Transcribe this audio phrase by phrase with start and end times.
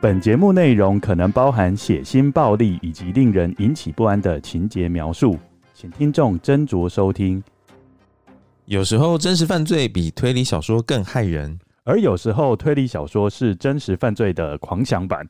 [0.00, 5.38] 本节目内容可能包含血腥、暴力以及令人引起不安的情节描述，
[5.72, 7.42] 请听众斟酌收听。
[8.66, 15.26] 有时候真实犯罪比推理小说更害人，而有时候推理小说是真实犯罪的狂想版。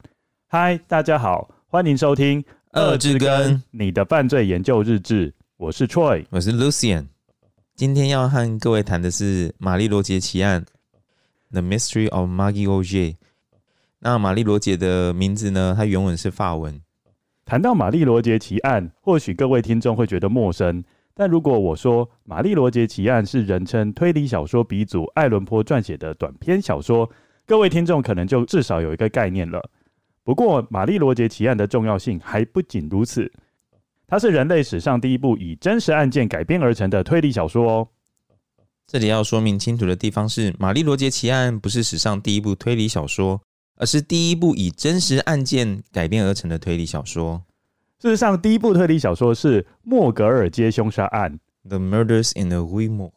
[0.48, 2.42] 嗨，大家好，欢迎收听
[2.72, 5.32] 《二之根》你的犯罪研究日志。
[5.64, 7.06] 我是 Troy，我是 Lucian。
[7.74, 10.62] 今天要和各位谈的是玛丽罗杰奇案，
[11.52, 13.12] 《The Mystery of Marie Roget》。
[14.00, 15.72] 那玛丽罗杰的名字呢？
[15.74, 16.78] 它原文是法文。
[17.46, 20.84] 谈到玛丽罗杰奇案，或许各位听众会觉得陌生。
[21.14, 27.10] 但如果我说玛丽罗杰奇案是人称推理小说鼻祖爱伦坡撰写的短篇小说，
[27.46, 29.70] 各位听众可能就至少有一个概念了。
[30.24, 33.32] 不过，玛丽罗杰奇案的重要性还不仅如此，
[34.06, 37.88] 它是人类史上第一部以真实案件改编而成的推理小说哦。
[38.86, 43.40] 这里要说明清楚的地方是，玛丽罗杰奇案不是史上第一部推理小说。
[43.76, 47.42] 而是第一部以真实案件改编而成的推理小说。
[48.00, 53.10] 事实上，第一部推理小说是《莫格尔街凶杀案》（The Murders in the Rue Morgue），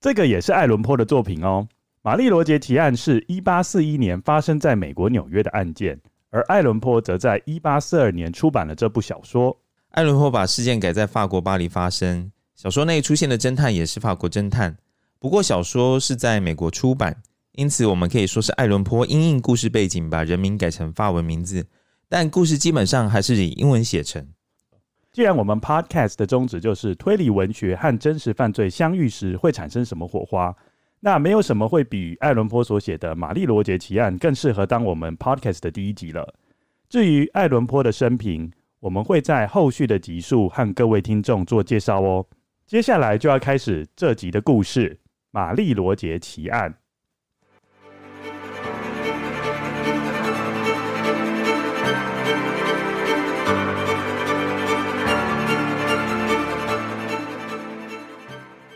[0.00, 1.66] 这个也是爱伦坡的作品哦。
[2.02, 6.00] 玛丽罗杰奇案是一八四一年发生在美国纽约的案件，
[6.30, 9.58] 而爱伦坡则在一八四二年出版了这部小说。
[9.94, 14.76] 爱伦坡把事件改在法国巴黎发生，小说内出现的侦探也是法国侦探，
[15.20, 17.22] 不过小说是在美国出版。
[17.52, 21.64] 因此，我们可以说是爱伦坡因应故事背景，把人名改成法文名字，
[22.08, 24.26] 但故事基本上还是以英文写成。
[25.12, 30.52] 既然我们 Podcast 的宗旨就是推理文学和真实犯罪相遇时会产生什么火花，
[30.98, 36.34] 那没有什么会比爱伦坡所写的《玛丽罗杰奇案》更适合当我们 Podcast 的第一集了。
[36.88, 38.50] 至于爱伦坡的生平，
[38.84, 42.26] 我们会在后续的集数和各位听众做介绍哦。
[42.66, 44.90] 接下来就要开始这集的故事，
[45.30, 46.70] 《玛丽罗杰奇案》。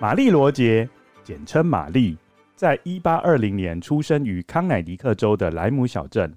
[0.01, 0.89] 玛丽罗杰，
[1.23, 2.17] 简称玛丽，
[2.57, 6.35] 在一八二零年出生于康乃狄克州的莱姆小镇。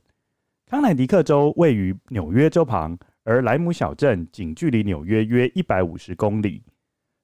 [0.69, 6.63] 康乃狄克州位于纽约州旁，而莱姆小镇仅距离纽约约一百五十公里。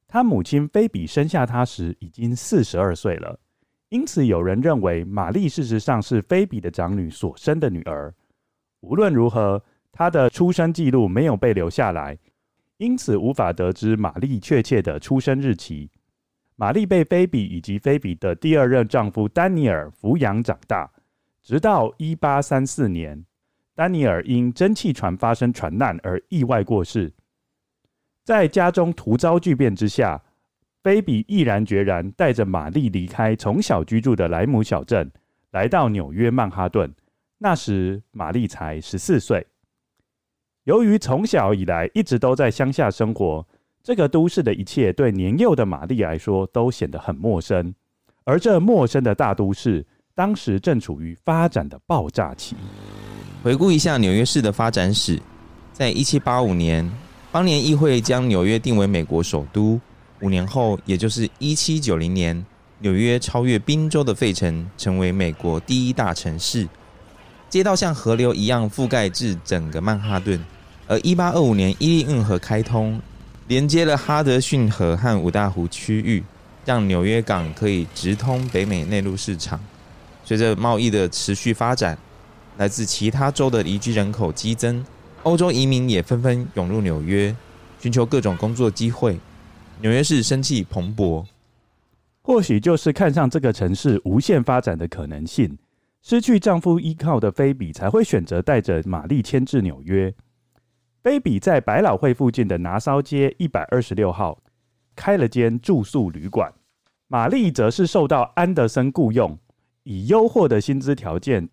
[0.08, 3.40] 他母亲菲比生下他时已经四十二岁了，
[3.90, 8.14] 因此有人认为玛丽事实上是菲比的长女所生的女儿。
[8.82, 12.18] 无论如何，她的出生记录没有被留下来，
[12.78, 15.90] 因此无法得知玛丽确切的出生日期。
[16.56, 20.92] 玛丽被菲比以及菲比的第二任丈夫丹尼尔抚养长大，
[21.44, 23.26] 直到一八三四年，
[23.78, 27.14] 丹尼尔因蒸汽船发生船难而意外过世。
[28.24, 30.20] 在家中突遭巨变之下，
[30.82, 35.12] 菲比毅然决然带着玛丽离开从小居住的莱姆小镇，
[35.52, 36.92] 来到纽约曼哈顿。
[37.38, 39.46] 那时玛丽才十四岁。
[40.64, 43.48] 由于从小以来一直都在乡下生活。
[43.84, 47.76] 这个都市的一切对年幼的玛丽来说都显得很陌生，
[48.24, 52.56] 而这陌生的大都市当时正处于发展的爆炸期。
[53.48, 55.18] 回顾一下纽约市的发展史，
[55.72, 56.92] 在一七八五年，
[57.32, 59.80] 邦联议会将纽约定为美国首都。
[60.20, 62.46] 五年后，也就是一七九零年，
[62.80, 66.68] 纽约超越宾州的费城，成为美国第一大城市。
[67.48, 70.44] 街道像河流一样覆盖至整个曼哈顿。
[70.86, 73.02] 而一八二五年，伊利运河开通。
[73.48, 76.22] 连接了哈德逊河和五大湖区域，
[76.66, 79.58] 让纽约港可以直通北美内陆市场。
[80.26, 81.98] 随着贸易的持续发展，
[82.58, 84.84] 来自其他州的移居人口激增，
[85.24, 87.36] 欧洲移民也纷纷涌入纽约，
[87.80, 89.20] 寻求各种工作机会。
[89.80, 91.24] 纽约市生气蓬勃，
[92.24, 95.56] 或许就是看上这个城市无限发展的可能性，
[96.02, 100.12] 失去丈夫依靠的菲比才会选择带着玛丽迁至纽约。
[101.04, 104.42] 菲比在百老汇附近的拿骚街一百二十六号
[104.96, 106.52] 开了间住宿旅馆，
[107.08, 109.38] 玛丽则是受到安德森雇佣，
[109.84, 111.48] 以优渥的薪资条件，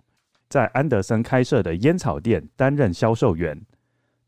[0.54, 3.60] 在安德森开设的烟草店担任销售员。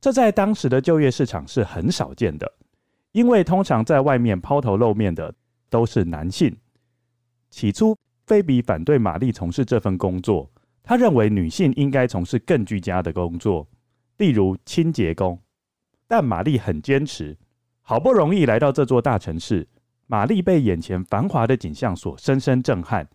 [0.01, 2.53] 这在当时的就业市场是很少见的，
[3.13, 5.33] 因为通常在外面抛头露面的
[5.71, 6.53] 都是男性。
[7.49, 7.97] 起初，
[8.27, 10.51] 菲比反对玛丽从事这份工作，
[10.83, 13.65] 他认为女性应该从事更居家的工作。
[14.17, 15.39] 例如清洁工，
[16.09, 17.39] 但玛丽很坚持。
[17.83, 19.65] 好不容易来到这座大城市，
[20.09, 23.07] 玛丽被眼前繁华的景象所深深震撼，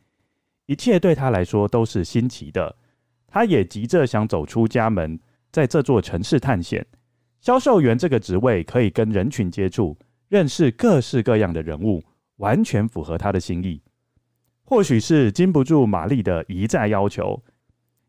[0.65, 2.77] 一切对她来说都是新奇的。
[3.31, 5.17] 他也急着想走出家门，
[5.51, 6.85] 在这座城市探险。
[7.39, 9.97] 销售员这个职位可以跟人群接触，
[10.27, 12.03] 认识各式各样的人物，
[12.35, 13.81] 完全符合他的心意。
[14.65, 17.41] 或许是经不住玛丽的一再要求，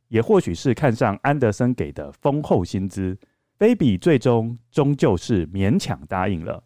[0.08, 3.16] 也或许是看上安德森给的丰厚薪资，
[3.56, 6.64] 菲比最终终究是勉强答应了。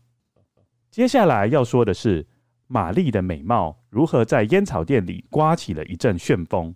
[0.91, 2.27] 接下来要说的是，
[2.69, 6.75] 玛丽的美貌如何在烟草店里刮起了一阵旋风。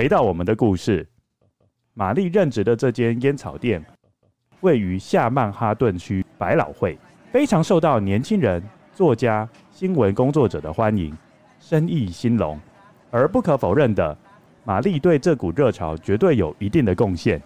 [0.00, 1.06] 回到我们的故事，
[1.92, 3.84] 玛丽任职的这间烟草店
[4.62, 6.98] 位于下曼哈顿区百老汇，
[7.30, 8.62] 非常受到年轻人、
[8.94, 11.14] 作家、新闻工作者的欢迎，
[11.58, 12.58] 生意兴隆。
[13.10, 14.16] 而不可否认的，
[14.64, 17.38] 玛丽对这股热潮绝对有一定的贡献，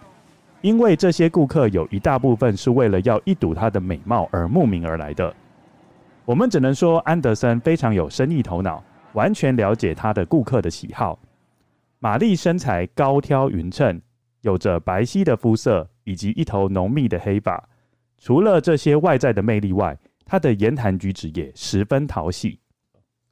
[0.61, 5.35] 因为这些顾客有一大部分是为了要一睹她的美貌而慕名而来的。
[6.23, 8.81] 我们只能说，安德森非常有生意头脑，
[9.11, 11.19] 完全了解他的顾客的喜好。
[11.99, 14.01] 玛丽身材高挑匀称，
[14.41, 17.69] 有着白皙的肤色以及一头浓密的黑发。
[18.17, 22.59] 除了这些外在的魅力外，她的言谈举止也十分讨喜。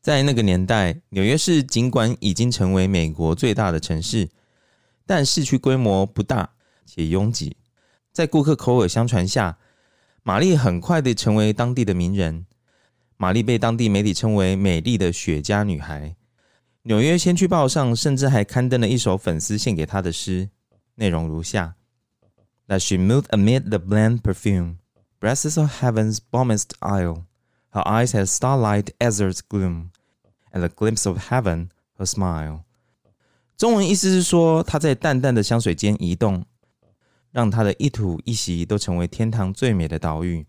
[0.01, 4.29] 在那个年代，纽约市尽管已经成为美国最大的城市，
[5.05, 6.49] 但市区规模不大
[6.85, 7.55] 且拥挤。
[8.11, 9.57] 在顾客口耳相传下，
[10.23, 12.45] 玛丽很快地成为当地的名人。
[13.17, 16.15] 玛丽被当地媒体称为“美丽的雪茄女孩”。
[16.85, 20.49] 纽约先驱报上甚至还刊登了一首粉丝献给她的诗，
[20.95, 21.75] 内容如下
[22.67, 24.75] ：That she moved amid the bland perfume,
[25.17, 27.23] breasts of heaven's balmiest isle.
[27.71, 29.91] Her eyes had starlight azur's gloom,
[30.51, 32.63] and the glimpse of heaven her smile。
[33.55, 36.43] 中文意思是说，她在淡淡的香水间移动，
[37.31, 40.45] 让她的一吐一吸都成为天堂最美的岛屿。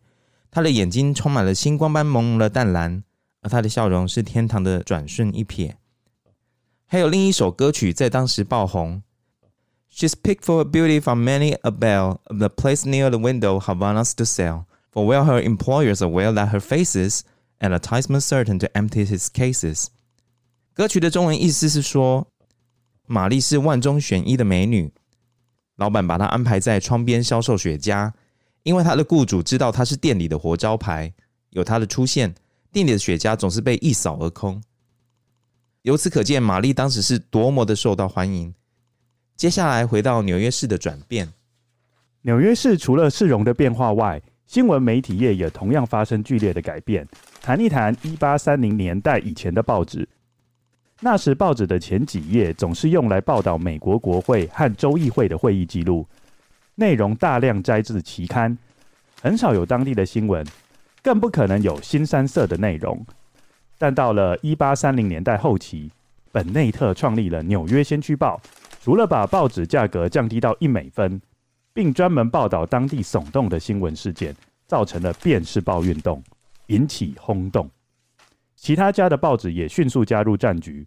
[0.51, 3.05] 她的眼睛充满了星光般朦胧的淡蓝，
[3.43, 5.75] 而她的笑容是天堂的转瞬一瞥。
[6.94, 9.04] 还有另一首歌曲在当时爆红。
[9.92, 14.04] She's picked for her beauty from many a belle of the place near the window Havana
[14.16, 14.66] to sell.
[14.92, 17.22] For well her employers aware that her faces
[17.60, 19.88] advertisement certain to empty his cases。
[20.74, 22.28] 歌曲的中文意思是说，
[23.06, 24.92] 玛丽是万中选一的美女，
[25.76, 28.12] 老板把她安排在窗边销售雪茄，
[28.64, 31.14] 因为她的雇主知道她是店里的活招牌，
[31.52, 32.34] 有她的出现，
[32.72, 34.62] 店里的雪茄总是被一扫而空。
[35.85, 38.55] 由此可见，玛丽当时是多么的受到欢迎。
[39.37, 41.31] 接下来回到纽约市的转变。
[42.23, 47.07] 纽约市除了市容的变化外，新闻媒体业也同样发生剧烈的改变。
[47.43, 50.09] 谈一谈一八三零年代以前的报纸。
[51.01, 56.09] 那时报纸的前几页总是用来报道美国国会和州议会的会议记录，
[56.77, 58.57] 内容大量摘自期刊，
[59.21, 60.47] 很少有当地的新闻，
[61.03, 63.05] 更不可能有新三色的内容。
[63.85, 65.91] 但到了一八三零年代后期，
[66.33, 68.41] 本内特创立了《纽约先驱报》，
[68.83, 71.21] 除了把报纸价格降低到一美分，
[71.75, 74.35] 并专门报道当地耸动的新闻事件，
[74.67, 76.23] 造成了“便是报”运动，
[76.69, 77.69] 引起轰动。
[78.57, 80.87] 其他家的报纸也迅速加入战局，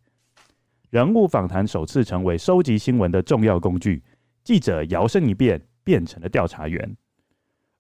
[0.89, 4.01] 人物访谈首次成为收集新闻的重要工具，
[4.43, 6.97] 记者摇身一变变成了调查员，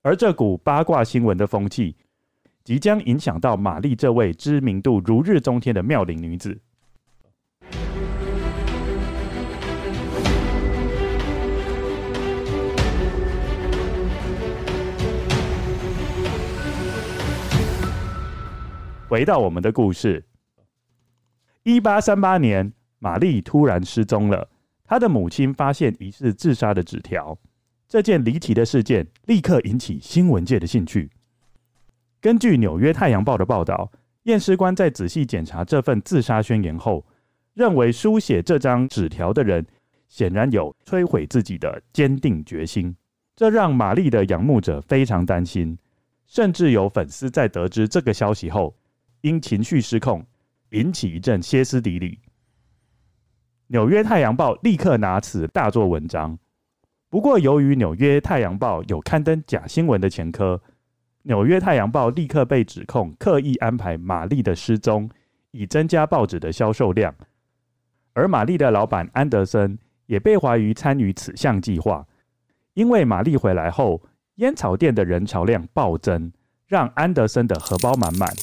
[0.03, 1.95] 而这股八卦新闻的风气。
[2.67, 6.59] 即将影响到玛丽这位知名度如日中天的妙龄女子。
[19.07, 20.25] 回到我们的故事，
[21.63, 24.49] 一八三八年，玛丽突然失踪了。
[24.83, 27.39] 她的母亲发现疑似自杀的纸条，
[27.87, 31.09] 这件离奇的事件立刻引起新闻界的兴趣。
[32.27, 33.89] 根据《纽约太阳报》的报道，
[34.23, 37.05] 验尸官在仔细检查这份自杀宣言后，
[37.53, 39.65] 认为书写这张纸条的人
[40.09, 42.93] 显然有摧毁自己的坚定决心。
[43.33, 45.77] 这让玛丽的仰慕者非常担心，
[46.25, 48.75] 甚至有粉丝在得知这个消息后，
[49.21, 50.25] 因情绪失控，
[50.71, 52.09] 引起一阵歇斯底里。
[53.67, 56.37] 《纽约太阳报》立刻拿此大做文章。
[57.07, 60.61] 不过，由于《纽约太阳报》有刊登假新闻的前科。
[61.27, 65.09] 《纽约太阳报》立刻被指控刻意安排玛丽的失踪，
[65.51, 67.13] 以增加报纸的销售量。
[68.13, 72.07] 而玛丽的老板安德森也被怀疑参与此项计划，
[72.75, 74.01] 因为玛丽回来后，
[74.35, 76.31] 烟草店的人潮量暴增，
[76.65, 78.33] 让安德森的荷包满满。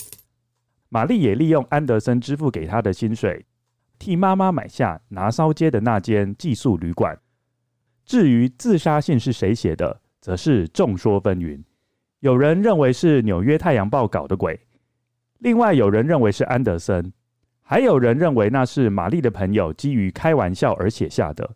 [0.90, 3.46] 玛丽也利用安德森支付给她的薪水，
[3.98, 7.18] 替妈妈买下拿骚街的那间寄宿旅馆。
[8.04, 11.64] 至于自杀信是谁写的，则是众说纷纭。
[12.24, 14.58] 有人认为是《纽约太阳报》搞的鬼，
[15.40, 17.12] 另外有人认为是安德森，
[17.60, 21.50] 还有人认为那是玛丽的朋友基于开玩笑而写下的。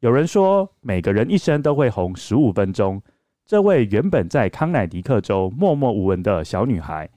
[0.00, 3.00] 有人说，每个人一生都会红十五分钟。
[3.46, 7.08] 这位原本在康乃狄克州默默无闻的小女孩，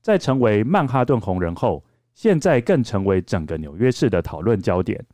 [0.00, 1.84] 在成为曼哈顿红人后，
[2.14, 5.04] 现在更成为整个纽约市的讨论焦点。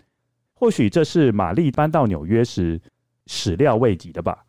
[0.53, 2.79] 或许这是玛丽搬到纽约时
[3.29, 4.44] 始料未及的吧。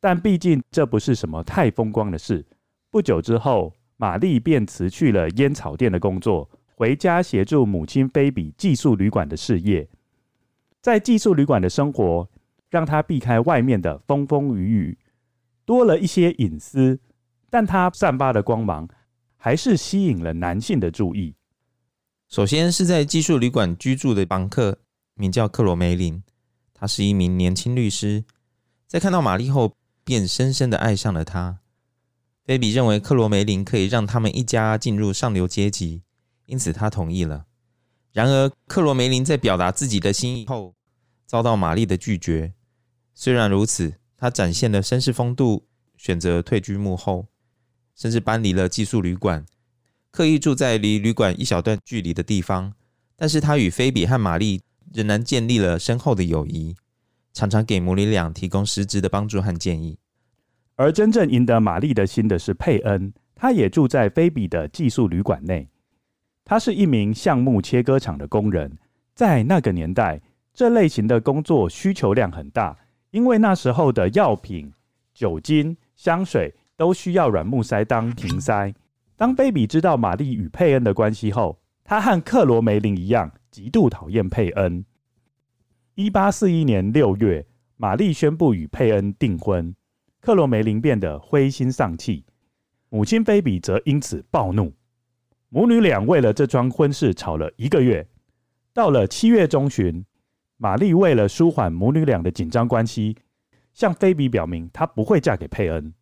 [0.00, 2.44] 但毕竟这不是什么太风光的事。
[2.90, 9.88] 不久之后，玛丽便辞去了烟草店的工作，回家协助母亲菲比寄宿旅馆的事业。
[10.80, 12.28] 在寄宿旅馆的生活，
[12.70, 14.98] 让她避开外面的风风雨雨。
[15.64, 16.98] 多了一些隐私，
[17.50, 18.88] 但她散发的光芒
[19.36, 21.34] 还是吸引了男性的注意。
[22.28, 24.78] 首先是在寄宿旅馆居住的房客，
[25.14, 26.22] 名叫克罗梅林，
[26.72, 28.24] 他是一名年轻律师，
[28.86, 29.74] 在看到玛丽后
[30.08, 31.58] 便深深的爱上了他。
[32.42, 36.00] 菲比认为克罗梅林可以让他们一家进入上流阶级，
[36.46, 37.44] 因此他同意了。
[38.12, 40.74] 然而，克罗梅林在表达自己的心意后，
[41.26, 42.54] 遭到玛丽的拒绝。
[43.14, 45.66] 虽然如此，他展现了绅士风度，
[45.98, 47.26] 选择退居幕后，
[47.94, 49.44] 甚至搬离了寄宿旅馆，
[50.10, 52.72] 刻意住在离旅馆一小段距离的地方。
[53.14, 56.74] 但是他与菲比和玛丽仍然建立了深厚的友谊，
[57.38, 59.96] 常常给母女俩提供实质的帮助和建议。
[60.74, 65.68] 而真正赢得玛丽的心的是佩恩，他也住在菲比的寄宿旅馆内。
[66.44, 68.76] 他是一名橡木切割厂的工人，
[69.14, 70.20] 在那个年代，
[70.52, 72.76] 这类型的工作需求量很大。
[73.12, 74.72] 因为那时候的药品、
[75.14, 78.74] 酒精、香水都需要软木塞当瓶塞。
[79.16, 84.84] 当菲比知道玛丽与佩恩的关系后，他和克罗梅林一样，极度讨厌佩恩。
[85.98, 87.44] 一八四一年六月，
[87.76, 89.74] 玛丽宣布与佩恩订婚，
[90.20, 92.24] 克罗梅林变得灰心丧气，
[92.88, 94.72] 母亲菲比则因此暴怒。
[95.48, 98.06] 母女俩为了这桩婚事吵了一个月。
[98.72, 100.04] 到了七月中旬。
[100.56, 103.16] 玛丽为了舒缓母女俩的紧张关系，
[103.74, 105.92] 向菲比表明她不会嫁给佩恩。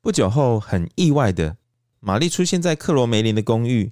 [0.00, 1.56] 不久后，很意外的，
[1.98, 3.90] 玛丽出现在克罗梅林的公寓。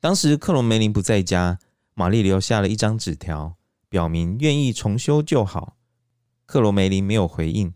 [0.00, 1.60] 当时克罗梅林不在家，
[1.94, 3.56] 玛丽留下了一张纸条，
[3.94, 5.76] 表明愿意重修旧好。
[6.46, 7.72] 克罗梅林没有回应。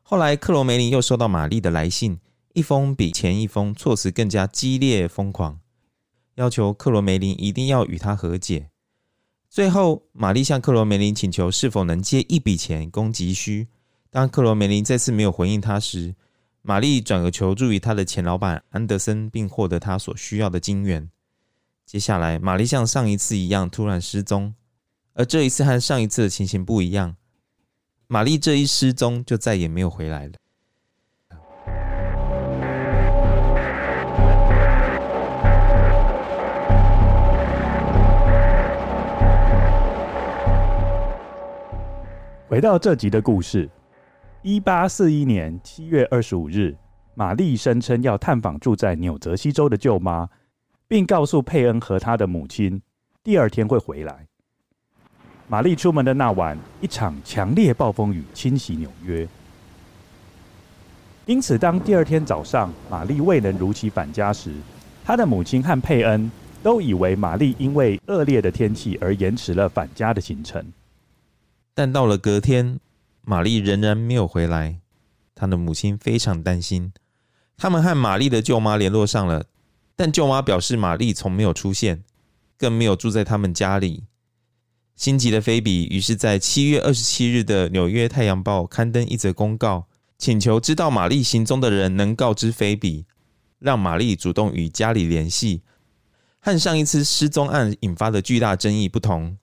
[0.00, 2.20] 后来，克罗梅林又收到玛丽的来信，
[2.52, 5.58] 一封比前一封措辞更加激烈疯狂，
[6.36, 8.70] 要求克罗梅林一定要与他和解。
[9.50, 13.66] 最后，玛丽向克罗梅林请求是否能借一笔钱供急需。
[14.10, 16.14] 当克罗梅林再次没有回应他时，
[16.60, 21.10] 玛丽转而求助于他的前老板安德森，并获得他所需要的金元。
[21.84, 24.54] 接下来，玛丽像上一次一样突然失踪，
[25.14, 27.16] 而这一次和上一次的情形不一样。
[28.06, 30.32] 玛丽这一失踪就再也没有回来了。
[42.48, 43.68] 回到这集的故事，
[44.42, 46.76] 一八四一年七月二十五日，
[47.14, 50.28] 玛丽声称要探访住在纽泽西州的舅妈，
[50.86, 52.82] 并告诉佩恩和他的母亲，
[53.22, 54.31] 第二天会回来。
[55.52, 59.28] 玛丽出门的那晚，一场强烈暴风雨侵袭纽约，
[61.26, 64.50] 因此当第二天早上玛丽未能如期返家时，
[65.04, 66.32] 她的母亲和佩恩
[66.62, 70.64] 都以为玛丽因为恶劣的天气而延迟了返家的行程。
[71.74, 72.80] 但到了隔天，
[73.20, 74.76] 玛丽仍然没有回来。
[75.34, 76.94] 她的母亲非常担心。
[77.58, 79.44] 他们和玛丽的舅妈联络上了，
[79.94, 82.02] 但舅妈表示玛丽从没有出现，
[82.56, 84.04] 更没有住在他们家里。
[85.02, 93.04] 心急的菲比于是在七月二十七日的《纽约太阳报》刊登一则公告，请求知道玛丽行踪的人能告知菲比，
[93.58, 95.62] 让玛丽主动与家里联系。
[96.38, 99.36] 和上一次失踪案引发的巨大争议不同。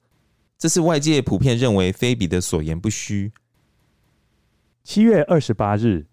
[0.58, 3.34] 这次外界普遍认为菲比的所言不虚。
[4.86, 6.06] 七月二十八日，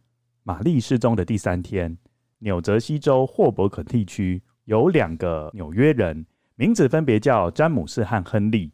[0.42, 1.96] 玛丽失踪的第三天，
[2.40, 6.26] 纽泽西州霍伯肯地区有两个纽约人，
[6.56, 8.72] 名字分别叫詹姆斯和亨利，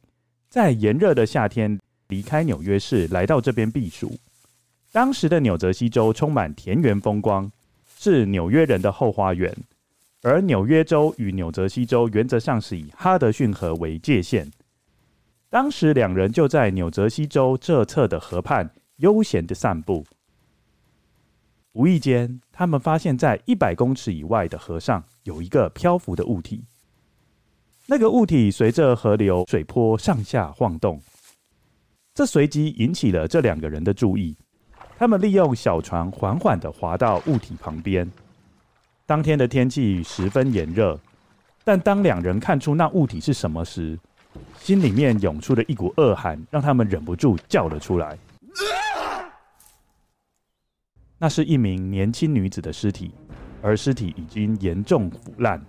[0.53, 4.19] 在炎热的夏天离开纽约市，来到这边避暑。
[4.93, 7.51] 当时的纽泽西州充满田园风光，
[7.97, 9.57] 是纽约人的后花园，
[10.21, 14.53] 而纽约州与纽泽西州原则上是以哈德逊河为界限。
[15.49, 20.05] 当时两人就在纽泽西州这侧的河畔悠闲地散步，
[21.73, 26.67] 无意间，他们发现，在一百公尺以外的河上有一个漂浮的物体。
[27.87, 31.01] 那个物体随着河流水波上下晃动，
[32.15, 34.37] 这随即引起了这两个人的注意。
[34.97, 38.09] 他们利用小船缓缓地滑到物体旁边。
[39.05, 40.99] 当天的天气十分炎热，
[41.65, 43.99] 但当两人看出那物体是什么时，
[44.61, 48.17] 心里面涌出的一股恶寒，让他们忍不住叫了出来。
[51.19, 53.11] 那是一名年轻女子的尸体，
[53.61, 55.61] 而尸体已经严重腐烂。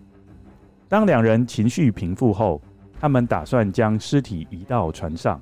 [0.88, 2.62] 当两人情绪平复后，
[3.00, 5.42] 他们打算将尸体移到船上，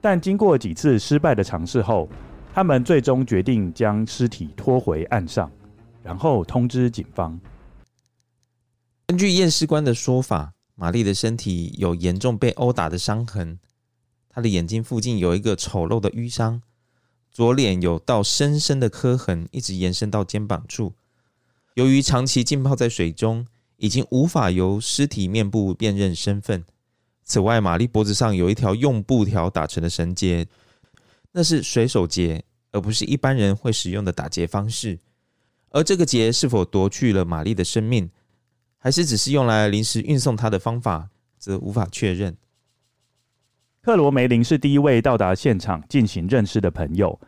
[0.00, 2.08] 但经过几次失败的尝试后，
[2.52, 5.50] 他们最终决定将尸体拖回岸上，
[6.02, 7.38] 然后通知警方。
[9.06, 13.58] 根据验尸官的说法，玛丽的身体有严重被殴打的伤痕，
[14.28, 16.60] 她的眼睛附近有一个丑陋的淤伤，
[17.30, 20.94] 左脸有道深深的磕痕，一直延伸到肩膀处。
[21.74, 26.64] 由于长期浸泡在水中，已经无法由尸体面部辨认身份。
[27.22, 30.46] 此外，玛丽脖子上有一条用布条打成的绳结，
[31.32, 34.98] 那是水手结，而不是一般人会使用的打结方式。
[35.70, 38.10] 而这个结是否夺去了玛丽的生命，
[38.78, 42.36] 还是只是用来临时运送她的方法，则无法确认。
[43.82, 47.20] 克罗梅林是第一位到达现场进行认尸的朋友，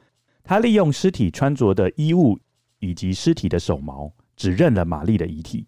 [0.43, 2.37] 他利用尸体穿着的衣物
[2.81, 5.68] 以及尸体的手毛，指认了玛丽的遗体。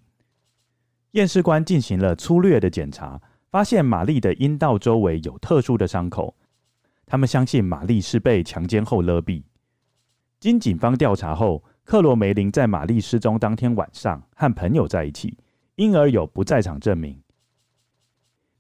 [1.13, 3.21] 验尸官进行了粗略的检查。
[3.51, 6.37] 发现玛丽的阴道周围有特殊的伤口，
[7.05, 9.43] 他们相信玛丽是被强奸后勒毙。
[10.39, 15.37] 经警方调查后，克罗梅林在玛丽失踪当天晚上和朋友在一起，
[15.75, 17.21] 因而有不在场证明。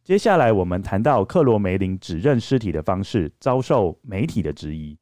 [0.02, 4.98] 接下来，我们谈到克罗梅林指认尸体的方式遭受媒体的质疑，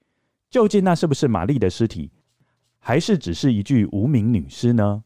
[0.50, 2.12] 究竟那是不是玛丽的尸体，
[2.78, 5.02] 还是只是一具无名女尸呢？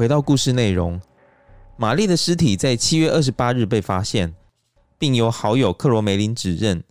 [0.00, 0.98] 回到故事内容，
[1.76, 4.34] 玛丽的尸体在七月二十八日被发现，
[4.98, 6.82] 并由好友克罗梅林指认。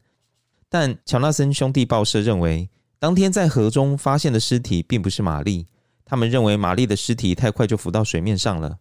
[0.70, 5.66] 但乔纳森兄弟报社认为，当天在河中发现的尸体并不是玛丽。
[6.06, 8.78] 他们认为玛丽的尸体太快就浮到水面上了，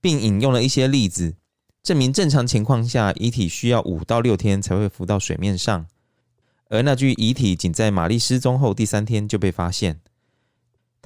[0.00, 1.34] 并引用了一些例子，
[1.82, 5.86] 证明正常情况下遗体需要五到六天才会浮到水面上，
[6.68, 9.98] 而那具遗体仅在玛丽失踪后第三天就被发现。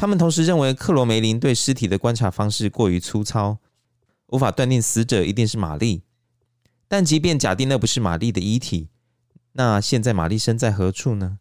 [0.00, 3.58] 他们同时认为，克罗梅林对尸体的观察方式过于粗糙，
[4.28, 6.04] 无法断定死者一定是玛丽。
[6.88, 8.88] 但即便假定那不是玛丽的遗体，
[9.52, 11.38] 那现在玛丽身在何处呢？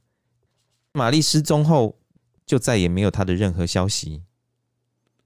[0.92, 2.00] 玛丽失踪后，
[2.46, 4.24] 就再也没有她的任何消息。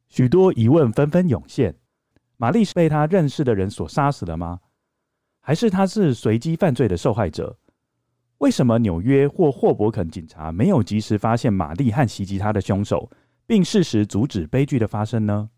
[0.07, 1.77] 许多疑问纷纷涌现：
[2.37, 4.59] 玛丽是被她认识的人所杀死的吗？
[5.39, 7.57] 还是她是随机犯罪的受害者？
[8.37, 13.09] 为什么纽约或霍伯肯警察没有及时发现玛丽和袭击她的凶手？
[13.45, 15.49] 并适时阻止悲剧的发生呢？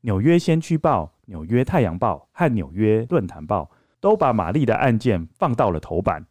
[0.00, 3.70] 纽约先驱报、纽约太阳报和纽约论坛报
[4.00, 6.26] 都把玛丽的案件放到了头版，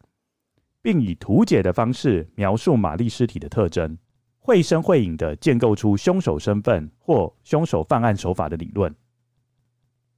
[0.82, 3.96] 并以图解的方式描述玛丽尸体的特征，
[4.38, 8.94] 绘声绘影地建构出凶手身份或凶手犯案手法的理论。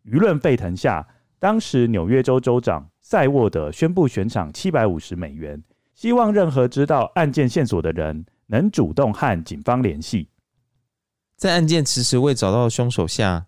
[0.05, 1.07] 舆论沸腾下，
[1.39, 5.63] 当时纽约州州长塞沃德宣布悬赏七百五十美元，
[5.95, 10.29] 希望任何知道案件线索的人能主动和警方联系。
[11.37, 13.47] 在案件迟迟未找到凶手下，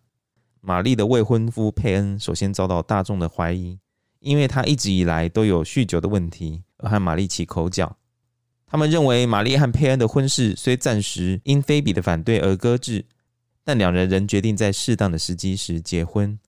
[0.60, 3.78] 玛丽的未婚夫佩恩首先遭到大众的怀疑，
[4.18, 7.96] 因为他一直以来都有酗酒的问题，而和玛丽起口角。
[8.66, 13.06] 他们认为玛丽和佩恩的婚事虽暂时因菲比的反对而搁置，
[13.62, 16.38] 但两人仍决定在适当的时机时结婚。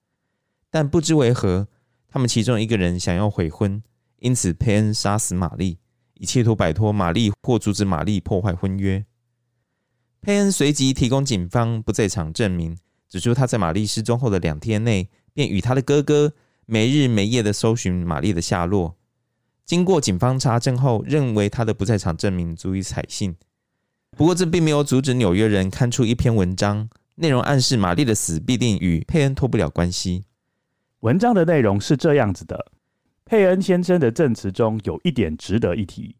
[0.70, 1.68] 但不知为何，
[2.08, 3.80] 他们其中一个人想要悔婚，
[4.18, 5.78] 因此佩恩杀死玛丽，
[6.14, 9.04] 以企图摆脱玛丽或阻止玛丽破坏婚约。
[10.20, 12.76] 佩恩随即提供警方不在场证明，
[13.08, 16.32] 指出他在玛丽失踪后的两天内，便与他的哥哥
[16.66, 18.96] 没日没夜地搜寻玛丽的下落。
[19.64, 23.36] 经过警方查证后，认为他的不在场证明足以采信。
[24.16, 30.24] 不过，这并没有阻止纽约人刊出一篇文章，内容暗示玛丽的死必定与佩恩脱不了关系。
[31.00, 32.72] 文章的内容是这样子的：
[33.24, 36.16] 佩恩先生的证词中有一点值得一提。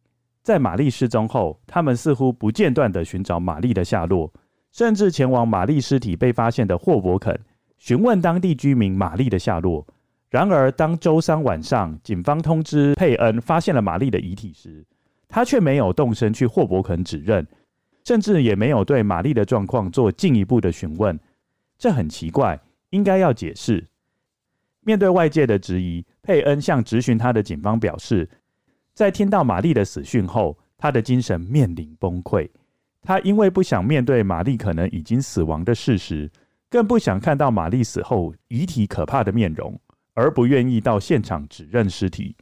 [0.49, 4.33] 在玛丽失踪后，他们似乎不间断地寻找玛丽的下落，
[4.73, 7.39] 甚至前往玛丽尸体被发现的霍伯肯
[7.77, 9.87] 询问当地居民玛丽的下落。
[10.31, 14.83] 然而，当周三晚上警方通知佩恩发现了玛丽的遗体时，
[15.29, 17.47] 他却没有动身去霍伯肯指认，
[18.07, 21.21] 甚至也没有对玛丽的状况做进一步的询问。
[21.77, 22.59] 这很奇怪，
[22.89, 23.87] 应该要解释。
[24.81, 28.27] 面对外界的质疑，佩恩向质询他的警方表示。
[28.99, 32.51] 在听到玛丽的死讯后，他的精神面临崩溃。
[33.01, 36.29] 他因为不想面对玛丽可能已经死亡的事实，
[36.69, 39.81] 更不想看到玛丽死后遗体可怕的面容，
[40.15, 42.35] 而不愿意到现场指认尸体。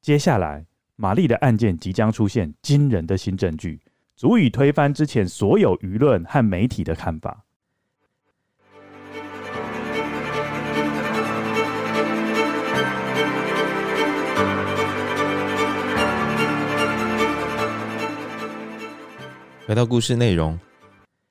[0.00, 3.80] 接下来，玛丽的案件即将出现惊人的新证据，
[4.14, 7.44] 足以推翻之前所有舆论和媒体的看法。
[19.66, 20.56] 回到故事内容，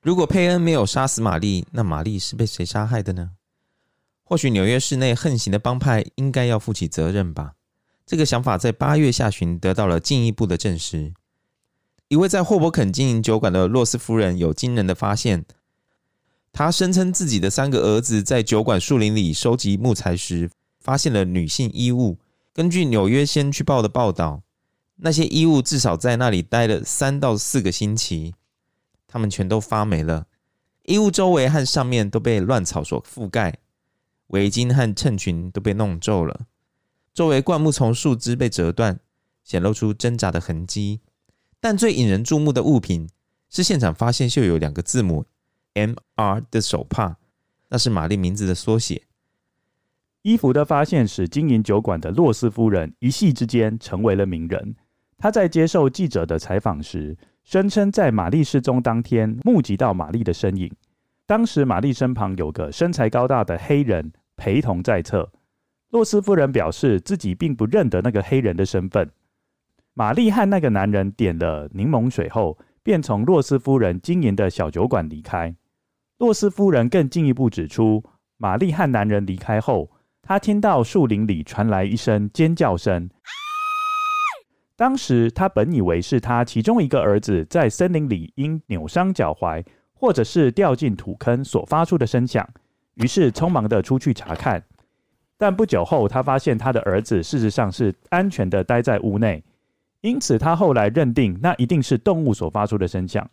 [0.02, 3.30] 如果佩恩没有杀死玛丽，那玛丽是被谁杀害的呢？
[4.24, 7.52] 或许纽约市内横行的帮派应该要负起责任吧。
[8.04, 11.14] 这个想法在八月下旬得到了进一步的证实。
[12.08, 15.46] 一位在霍伯肯经营酒馆的洛斯夫人有惊人的发现。
[16.52, 22.18] 她声称自己的三个儿子在酒馆树林里收集木材时，发现了女性衣物。
[22.52, 24.42] 根据《纽约先驱报》的报道，
[24.96, 28.34] 那些衣物至少在那里待了三到四个星期，
[29.06, 30.26] 它们全都发霉了。
[30.84, 33.58] 衣物周围和上面都被乱草所覆盖。
[34.28, 36.46] 围巾和衬裙都被弄皱了，
[37.14, 38.98] 周围灌木丛树枝被折断，
[39.44, 41.00] 显露出挣扎的痕迹。
[41.60, 43.08] 但最引人注目的物品
[43.48, 45.26] 是现场发现绣有两个字母
[45.74, 47.18] “M.R.” 的手帕，
[47.68, 49.02] 那是玛丽名字的缩写。
[50.22, 54.74] 衣服的发现使经营酒馆的洛斯夫人一夕之间成为了名人。
[55.18, 60.70] 他在接受记者的采访时，声称在玛丽失踪当天目击到玛丽的身影。
[61.26, 65.30] 当时，玛丽身旁有个身材高大的黑人陪同在侧。
[65.90, 69.10] 洛斯夫人表示自己并不认得那个黑人的身份。
[69.94, 75.54] 玛丽和那个男人点了柠檬水后，便从洛斯夫人经营的小酒馆离开。
[76.18, 78.04] 洛斯夫人更进一步指出，
[78.36, 83.08] 玛丽和男人离开后，她听到树林里传来一声尖叫声。
[84.76, 89.64] 当时，他本以为是他其中一个儿子在森林里因扭伤脚踝。
[89.98, 92.46] 或者是掉进土坑所发出的声响，
[92.96, 94.62] 于是匆忙的出去查看。
[95.38, 99.42] 但不久后，他发现他的儿子事实上是安全的待在屋内，
[100.02, 103.26] 因此他后来认定那一定是动物所发出的声响。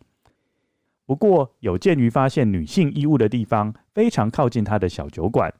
[1.04, 5.52] 不过，有鉴于发现女性衣物的地方非常靠近他的小酒馆，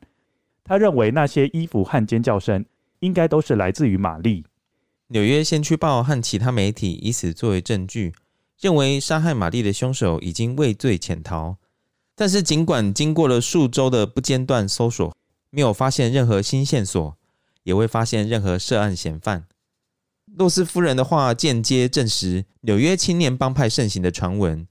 [0.65, 2.65] 他认为那些衣服和尖叫声
[3.01, 4.43] 应该都是来自于玛丽。
[5.15, 8.13] 纽约先驱报和其他媒体以此作为证据。
[8.61, 11.57] 认为杀害玛丽的凶手已经畏罪潜逃，
[12.17, 15.15] 但是尽管经过了数周的不间断搜索，
[15.51, 17.17] 没有发现任何新线索，
[17.63, 19.45] 也未发现任何涉案嫌犯。
[20.37, 24.67] 洛斯夫人的话间接证实纽约青年帮派盛行的传闻。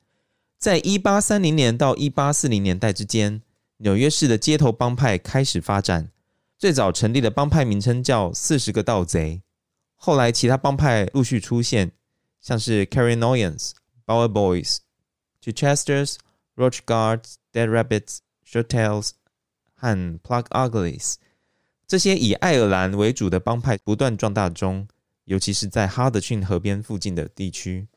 [0.57, 3.41] 在一八三零年到一八四零年代之间，
[3.77, 6.09] 纽约市的街头帮派开始发展。
[6.57, 9.41] 最早成立的帮派名称叫“四十个盗贼”，
[10.05, 11.93] 后来其他帮派陆续出现。
[12.41, 13.71] 像是 Carrignoyans、
[14.05, 14.79] Bower Boys、
[15.41, 16.17] Chichesters、
[16.57, 19.11] Roach Guards、Dead Rabbits、Shirttails
[19.73, 21.15] 和 Plug Uglies，
[21.87, 24.89] 这些以爱尔兰为主的帮派不断壮大中，
[25.23, 27.87] 尤其是在哈德逊河边附近的地区。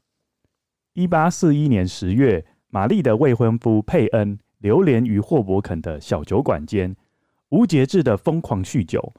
[0.93, 6.95] 一八四一年十月，玛丽的未婚夫佩恩流连于霍伯肯的小酒馆间，
[7.49, 9.13] 无节制的疯狂酗酒。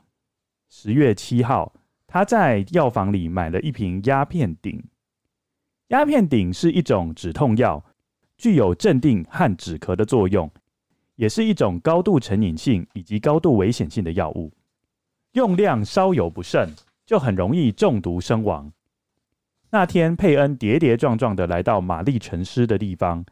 [0.69, 1.73] 十月七号，
[2.07, 4.81] 他在药房里买了一瓶鸦片錠。
[5.89, 7.83] 鸦片錠是一种止痛药，
[8.37, 10.49] 具有镇定和止咳的作用，
[11.15, 14.51] 也是一种高度成瘾性以及高度危险性的药物。
[15.33, 16.73] 用量稍有不慎，
[17.05, 18.71] 就很容易中毒身亡。
[19.69, 23.25] 那天，佩恩跌跌撞撞的来到玛丽沉尸的地方，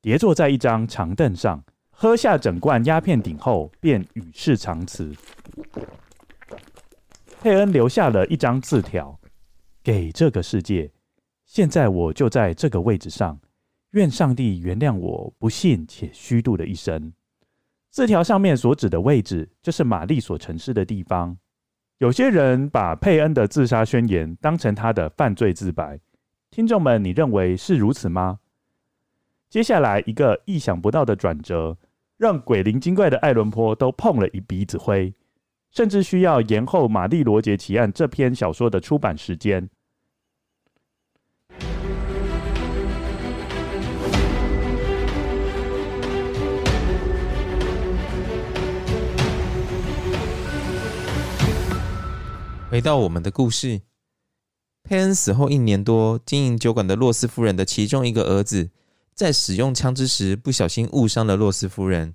[0.00, 5.14] 跌坐在一张长凳上，喝下整罐鸦片錠后，便与世长辞。
[7.40, 9.16] 佩恩留下了一张字条，
[9.82, 10.90] 给这个世界。
[11.46, 13.38] 现在我就在这个位置上，
[13.92, 17.12] 愿上帝原谅我不幸且虚度的一生。
[17.90, 21.38] 字条上面所指的位置，就是玛丽所沉尸的地方。
[21.98, 25.98] 有些人把佩恩的自杀宣言当成他的犯罪自白。
[26.50, 28.40] 听众们，你认为是如此吗？
[29.48, 31.78] 接下来一个意想不到的转折，
[32.16, 35.14] 让鬼灵精怪的爱伦坡都碰了一鼻子灰，
[35.70, 39.68] 甚至需要延后《玛丽罗杰奇案》这篇小说的出版时间。
[52.70, 53.80] 回到我们的故事，
[54.84, 58.70] 佩恩死后一年多，经营酒馆的洛斯夫人的其中一个儿子，
[59.14, 62.14] 在使用枪支时不小心误伤了洛斯夫人。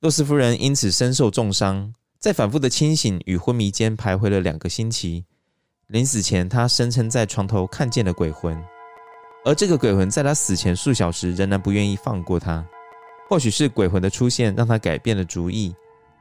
[0.00, 5.24] 洛斯夫人因此身受重伤，在反复的清醒与昏迷间徘徊了两个星期。
[5.86, 8.62] 临死前，他声称在床头看见了鬼魂，
[9.42, 12.62] 而这个鬼魂在他死前数小时仍然不愿意放过他。
[13.26, 15.74] 或许是鬼魂的出现让他改变了主意。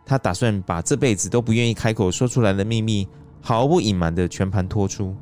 [0.05, 3.05] 他打算把这辈子都不愿意开口说出来的秘密，
[3.41, 5.13] 毫不隐瞒的全盘托出。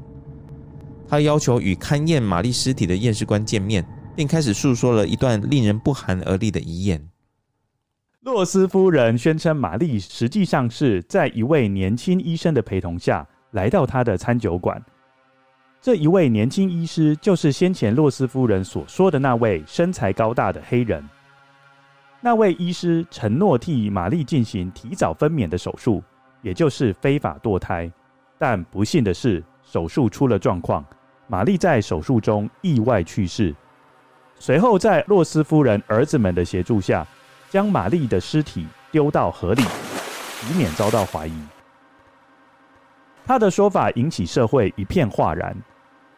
[1.07, 3.83] 他要求与勘验玛丽尸体的验尸官见面，
[4.15, 7.03] 并开始诉说了一段令人不寒而栗的遗言。
[8.27, 14.83] 洛斯夫人宣称，玛丽实际上是在一位年轻医生的陪同下来到她的餐酒馆。
[15.81, 21.01] 这一位年轻医师就是先前洛斯夫人所说的那位身材高大的黑人。
[22.19, 26.03] 那位医师承诺替玛丽进行提早分娩的手术，
[26.41, 27.89] 也就是非法堕胎。
[28.37, 30.83] 但不幸的是，手术出了状况。
[31.27, 33.55] 玛丽在手术中意外去世，
[34.37, 37.07] 随后在洛斯夫人儿子们的协助下，
[37.49, 41.33] 将玛丽的尸体丢到河里，以免遭到怀疑。
[43.25, 45.55] 他的说法引起社会一片哗然。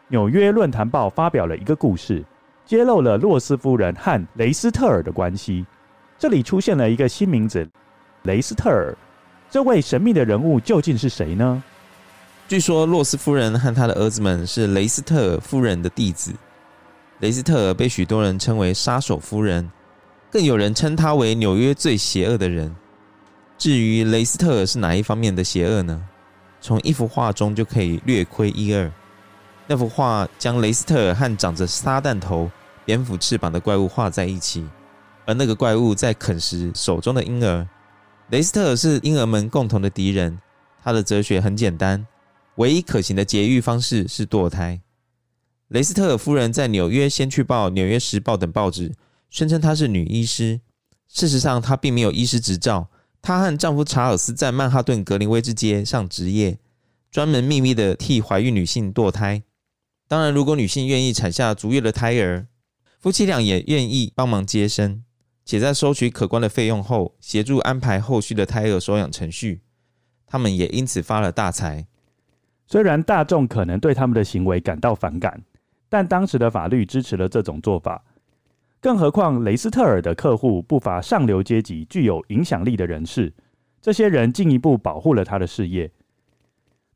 [0.08, 2.24] 纽约论坛报发表了一个故事，
[2.64, 5.64] 揭露了洛斯夫人和雷斯特尔的关系。
[6.18, 7.68] 这里出现了一个新名字——
[8.24, 8.94] 雷斯特尔。
[9.48, 11.62] 这位神秘的人物究竟是谁呢？
[12.46, 16.32] 据说洛斯夫人和他的儿子们是雷斯特尔夫人的弟子。
[17.20, 19.70] 雷斯特尔被许多人称为杀手夫人，
[20.30, 22.74] 更有人称他为纽约最邪恶的人。
[23.58, 26.02] 至于雷斯特尔是哪一方面的邪恶呢？
[26.60, 28.90] 从一幅画中就可以略窥一二。
[29.66, 32.50] 那幅画将雷斯特尔和长着撒旦头、
[32.84, 34.66] 蝙蝠翅膀的怪物画在一起，
[35.26, 37.66] 而那个怪物在啃食手中的婴儿。
[38.30, 40.38] 雷斯特尔是婴儿们共同的敌人。
[40.82, 42.06] 他的哲学很简单。
[42.56, 44.80] 唯一可行的节育方式是堕胎。
[45.68, 48.92] 雷斯特尔夫人在《纽约先去报》《纽约时报》等报纸
[49.30, 50.60] 宣称她是女医师，
[51.08, 52.90] 事实上她并没有医师执照。
[53.22, 56.58] 她和丈夫查尔斯在曼哈顿格林威治街上执业，
[57.10, 59.42] 专门秘密地替怀孕女性堕胎。
[60.08, 62.48] 当然，如果女性愿意产下足月的胎儿，
[62.98, 65.04] 夫妻俩也愿意帮忙接生，
[65.44, 69.60] 且在收取可观的费用后，协助安排后续的胎儿收养程序。
[70.26, 71.86] 他们也因此发了大财。
[72.66, 75.42] 虽然大众可能对他们的行为感到反感，
[75.88, 78.04] 但当时的法律支持了这种做法。
[78.80, 83.32] 更何况雷斯特尔的客户不乏上流阶级、具有影响力的人士，
[83.80, 85.90] 这些人进一步保护了他的事业。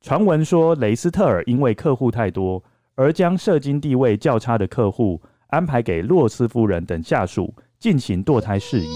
[0.00, 2.62] 传闻说，雷斯特尔因为客户太多，
[2.94, 8.88] 而将社经地位较差的客户安排给洛斯夫人等下属进行堕胎事宜。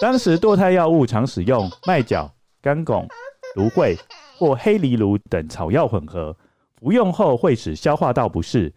[0.00, 3.06] 当时堕胎药物常使用麦角、干汞、
[3.56, 3.96] 芦荟。
[4.36, 6.36] 或黑藜芦等草药混合，
[6.80, 8.74] 服用后会使消化道不适、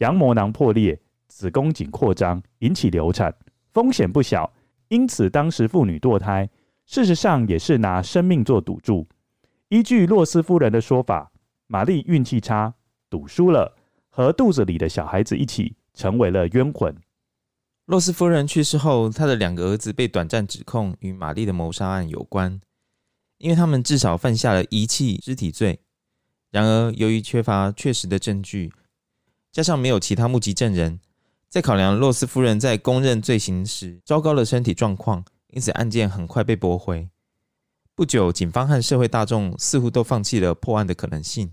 [0.00, 3.34] 羊膜囊破裂、子宫颈扩张，引起流产，
[3.72, 4.52] 风险不小。
[4.88, 6.48] 因此，当时妇女堕胎，
[6.86, 9.06] 事实上也是拿生命做赌注。
[9.68, 11.30] 依据洛斯夫人的说法，
[11.66, 12.74] 玛丽运气差，
[13.10, 13.76] 赌输了，
[14.08, 16.96] 和肚子里的小孩子一起成为了冤魂。
[17.84, 22.60] 洛斯夫人去世后，她的两个儿子被短暂指控与玛丽的谋杀案有关。
[23.38, 25.78] 因为他们至少犯下了遗弃尸体罪，
[26.50, 28.72] 然而由于缺乏确实的证据，
[29.52, 30.98] 加上没有其他目击证人，
[31.48, 37.08] 在考量洛斯夫人在供认罪行时糟糕的身体状况，因此案件很快被驳回。
[37.94, 41.52] 不久，警方和社会大众似乎都放弃了破案的可能性。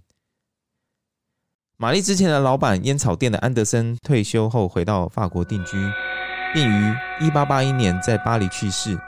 [1.77, 5.77] 玛丽之前的老板烟草店的安德森退休后回到法国定居，
[6.53, 8.99] 并于1881年在巴黎去世。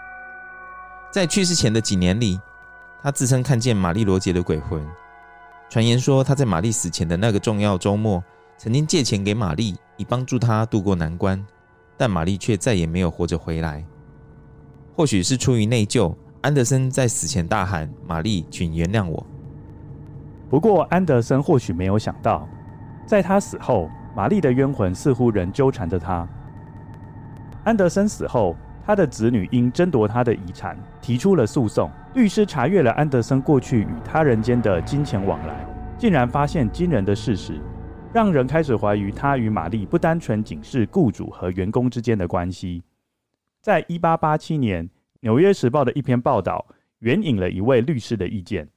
[1.12, 2.40] 在去世前的几年里，
[3.04, 4.86] 他自称看见玛丽罗杰的鬼魂，
[5.70, 8.24] 传言说他在玛丽死前的那个重要周末，
[8.58, 11.46] 曾经借钱给玛丽，以帮助他渡过难关，
[11.98, 13.84] 但玛丽却再也没有活着回来。
[14.96, 19.26] 或许是出于内疚，安德森在死前大喊：“玛丽，请原谅我。”
[20.50, 22.48] 不过，安德森或许没有想到，
[23.06, 26.28] 在他死后，玛丽的冤魂似乎仍纠缠着他。
[27.64, 28.56] 安德森死后，
[28.86, 31.92] 他的子女因争夺他的遗产提出了诉讼。
[32.14, 35.66] 律师查阅了安德森过去与他人间的金钱往来，
[35.98, 37.60] 竟然发现惊人的事实，
[38.18, 42.82] 让人开始怀疑他与玛丽不单纯仅是雇主和员工之间的关系。
[43.62, 44.84] 在一八八七年，
[45.20, 46.66] 《纽约时报》的一篇报道
[47.02, 48.68] 援引了一位律师的意见：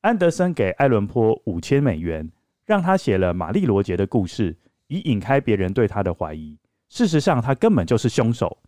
[0.00, 2.28] 安德森给爱伦坡五千美元，
[2.66, 4.56] 让他写了玛丽罗杰的故事，
[4.88, 6.58] 以引开别人对他的怀疑。
[6.88, 8.58] 事实上，他根本就是凶手。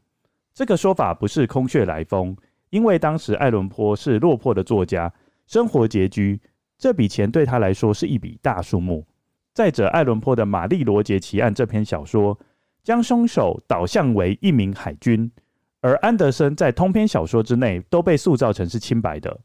[0.55, 2.37] 这个说法不是空穴来风，
[2.71, 5.13] 因为当时爱伦坡是落魄的作家，
[5.49, 6.41] 生活拮据，
[6.79, 9.05] 这笔钱对他来说是一笔大数目。
[9.55, 12.39] 再者，爱伦坡的《玛丽罗杰奇案》这篇小说
[12.83, 15.31] 将凶手导向为一名海军，
[15.83, 19.41] 而安德森在通篇小说之内都被塑造成是清白的。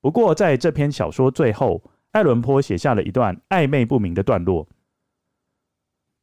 [0.00, 1.80] 不过，在这篇小说最后，
[2.10, 4.66] 爱伦坡写下了一段暧昧不明的段落。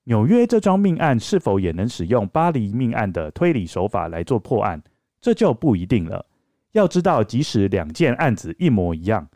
[0.03, 4.83] 纽约这桩命案是否也能使用巴黎命案的推理手法来做破案？
[5.21, 6.25] 这就不一定了。
[6.73, 9.29] 要知道，即使两件案子一模一样，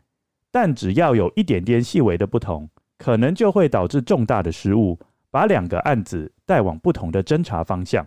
[0.50, 4.98] 但只要有一点点细微的不同，可能就会导致重大的失误，
[5.30, 8.06] 把两个案子带往不同的侦查方向。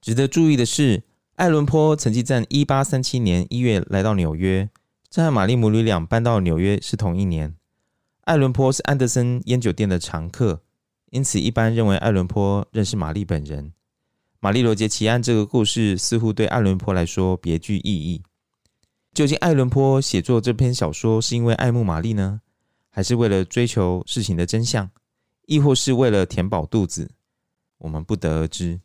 [0.00, 1.02] 值得注意的是，
[1.34, 4.70] 爱伦坡曾经在一八三七年一月来到纽约，
[5.10, 7.54] 这和玛丽母女俩搬到纽约是同一年。
[8.22, 10.62] 爱伦坡是安德森烟酒店的常客，
[11.10, 13.72] 因此一般认为爱伦坡认识玛丽本人。
[14.38, 18.22] 玛丽罗杰奇案这个故事似乎对爱伦坡来说别具意义。
[19.12, 22.40] 究竟爱伦坡写作这篇小说是因为爱慕玛丽呢，
[22.90, 24.90] 还是为了追求事情的真相，
[25.46, 27.10] 亦或是为了填饱肚子？
[27.78, 28.80] 我们不得而知。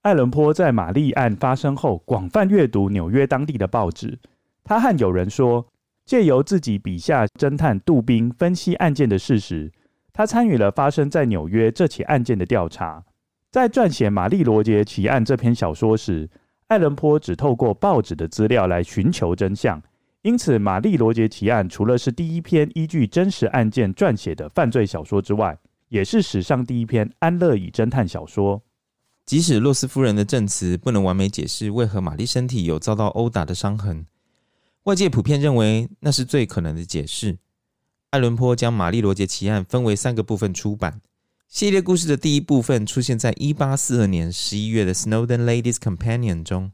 [0.00, 4.18] 爱伦坡在玛丽案发生后，广泛阅读纽约当地的报纸。
[4.64, 5.64] 他和友人说，
[6.04, 9.70] 借由自己笔下侦探杜宾分析案件的事实，
[10.12, 13.04] 他参与了发生在纽约这起案件的调查。
[13.50, 16.28] 在撰写《玛丽罗杰奇案》这篇小说时，
[16.66, 19.80] 爱伦坡只透过报纸的资料来寻求真相，
[20.22, 25.58] 因此，《玛丽罗杰奇案》除了是第一篇依据真实案件撰写的犯罪小说之外，
[25.88, 28.62] 也是史上第一篇安乐椅侦探小说。
[29.26, 34.06] 即使洛斯夫人的证词不能完美解释为何玛丽身体有遭到殴打的伤痕，
[34.84, 37.38] 外界普遍认为那是最可能的解释。
[38.10, 41.00] 爱伦坡将《玛丽罗杰奇案》分为三个部分出版。
[41.48, 46.70] 系列故事的第一部分出现在一八四二年十一月的《Snowden Ladies Companion》中，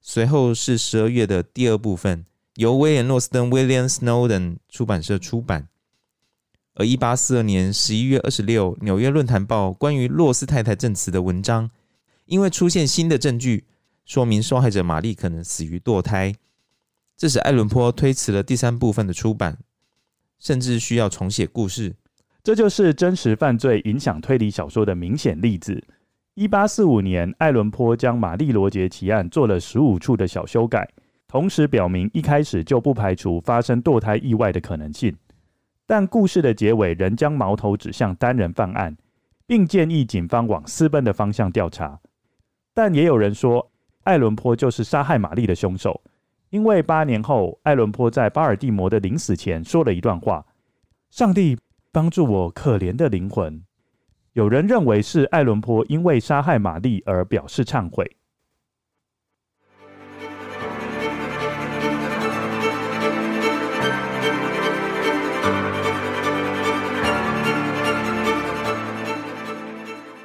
[0.00, 2.24] 随后是十二月的第二部分，
[2.56, 5.68] 由威廉诺斯登 （William Snowden） 出版社出版。
[6.74, 11.70] 而一八四二年十一月二十六，《纽约论坛报》关于洛斯太太证词的文章，
[12.24, 13.64] 因为出现新的证据，
[14.06, 16.34] 说明受害者玛丽可能死于堕胎，
[17.16, 19.58] 这使爱伦坡推迟了第三部分的出版，
[20.38, 21.94] 甚至需要重写故事。
[22.42, 25.84] 这就是真实犯罪影响推理小说的明显例子。
[26.34, 30.88] 一八四五年，爱伦坡将《玛丽罗杰奇案》做了十五处的小修改，
[31.28, 35.16] 同时表明一开始就不排除发生堕胎意外的可能性。
[35.86, 38.96] 但故事的结尾仍将矛头指向单人犯案，
[39.46, 42.00] 并建议警方往私奔的方向调查。
[42.74, 43.70] 但也有人说，
[44.04, 46.00] 爱伦坡就是杀害玛丽的凶手，
[46.50, 50.44] 因为八年后，爱伦坡在巴尔的摩的临死前说了一段话
[51.10, 51.56] ：“上帝。”
[51.92, 53.64] 帮助我可怜的灵魂。
[54.34, 58.18] 有人认为是爱伦坡因为杀害玛丽而表示忏悔。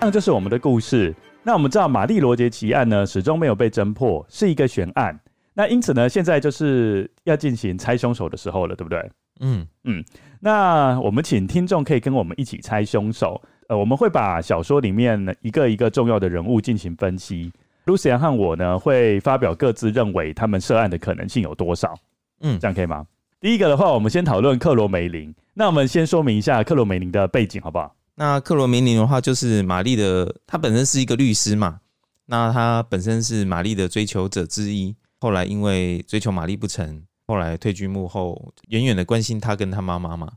[0.03, 1.13] 那就是我们的故事。
[1.43, 5.19] 那我们知道玛丽罗杰奇案呢，始终没有被侦破，是一个悬案。
[5.53, 9.11] 那因此呢，现在就是要进行猜凶手的时候了，对不对？
[9.41, 10.03] 嗯嗯，
[10.39, 13.39] 那我们请听众可以跟我们一起猜凶手。
[13.67, 17.51] 呃，我们会把小说里面一个一个重要的人物进行分析。
[17.85, 21.93] Lucian 和我呢，会发表各自认为他们涉案的可能性有多少。
[22.41, 23.05] 嗯，这样可以吗？
[23.39, 25.33] 第一个的话，我们先讨论克罗梅林。
[25.53, 27.95] 那我们先说明一下克罗梅林的背景，好不好？
[28.15, 31.79] 那克罗梅林的话，就是玛丽的，他本身是一个律师嘛。
[32.25, 37.03] 那他本身是玛丽的追求者之一，后来因为追求玛丽不成。
[37.27, 40.31] 后来退居幕后，远远的关心他跟他妈妈嘛。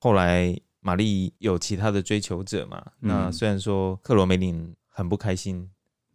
[0.00, 2.82] 后来玛丽有其他的追求者嘛。
[3.00, 5.68] 嗯、那虽然说克罗梅林很不开心，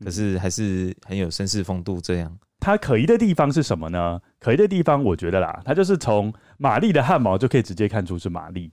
[0.04, 2.00] 可是还是很有绅士风度。
[2.02, 4.22] 这样，他可疑的地方是什么呢？
[4.40, 8.72] 可疑的地方，我觉得啦，他就是从玛丽的汗毛就可以直接看出是玛丽。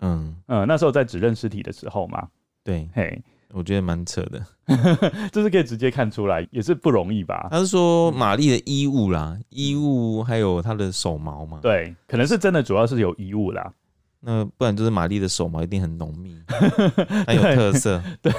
[0.00, 2.28] 嗯嗯，那时候在指认尸体的时候嘛。
[2.64, 3.22] 对，嘿。
[3.52, 4.40] 我觉得蛮扯的，
[5.32, 7.48] 这是可以直接看出来，也是不容易吧？
[7.50, 11.58] 他是说玛丽的衣物啦，衣物还有她的手毛嘛？
[11.60, 13.72] 对，可能是真的，主要是有衣物啦。
[14.20, 16.40] 那不然就是玛丽的手毛一定很浓密，
[17.26, 18.00] 很有特色。
[18.22, 18.32] 对，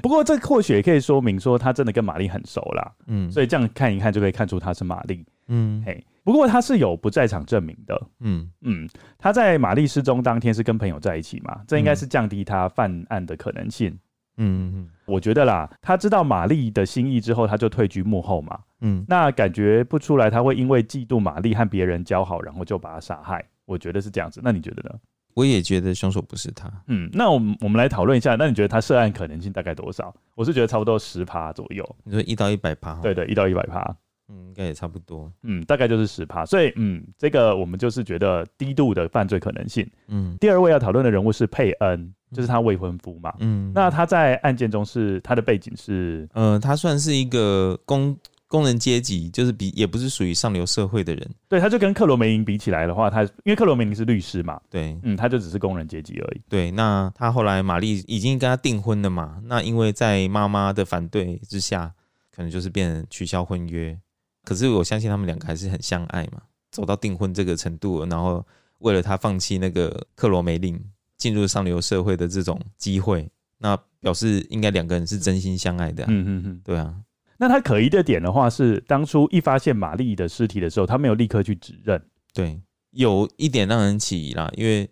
[0.00, 2.92] 不过这或许也可以说明说他真的跟玛丽很熟啦。
[3.06, 5.26] 嗯，所以这样看一看就可以看出他是玛丽。
[5.48, 8.00] 嗯，嘿，不过他是有不在场证明的。
[8.20, 11.62] 嗯嗯，他在玛丽失踪当天是跟朋友在一起嘛？
[11.66, 13.96] 这应该是降低他犯案的可能性。
[14.36, 18.58] 嗯嗯，我觉得啦，他知道玛丽的心意之后，他就退居幕后嘛。
[18.80, 23.44] 嗯，那感觉不出来他会因为嫉妒玛丽和别人交好，然后就把他杀害。
[23.64, 24.40] 我觉得是这样子。
[24.42, 24.98] 那你觉得呢？
[25.34, 26.70] 我也觉得凶手不是他。
[26.86, 28.36] 嗯，那我们我们来讨论一下。
[28.36, 30.14] 那你觉得他涉案可能性大概多少？
[30.34, 31.96] 我是觉得差不多十趴左右。
[32.04, 32.94] 你说一到一百趴？
[33.00, 33.96] 对对，一到一百趴。
[34.28, 35.30] 嗯，应该也差不多。
[35.42, 36.46] 嗯，大概就是十趴。
[36.46, 39.88] 所以，嗯，这个我们就是觉得低度的犯罪可能性。
[40.08, 42.12] 嗯，第二位要讨论的人物是佩恩。
[42.32, 48.16] 就是他未婚夫嘛，嗯，那他在案件中是他的背景是，呃，他算是一个工
[48.48, 61.92] 工人阶级，就是比也不是属于上流社会的人，对，他就跟克罗梅林比起来的话，他因为克罗梅林是律师嘛，对，嗯，他就只是工人阶级而已，对，那他后来玛丽已经跟他订婚了嘛，那因为在妈妈的反对之下，
[62.34, 63.96] 可能就是变成取消婚约，
[64.44, 68.44] 可是我相信他们两个还是很相爱嘛，走到订婚这个程度，然后
[68.78, 70.78] 为了他放弃那个克罗梅林
[71.16, 73.28] 进入上流社会的这种机会，
[73.58, 76.06] 那表示应该两个人是真心相爱的、啊。
[76.10, 76.94] 嗯嗯嗯，对啊。
[77.36, 82.00] 那他可疑的点的话是，当初一发现玛丽的尸体的时候，他没有立刻去指认。
[82.32, 84.88] 对，有一点让人起疑啦，因为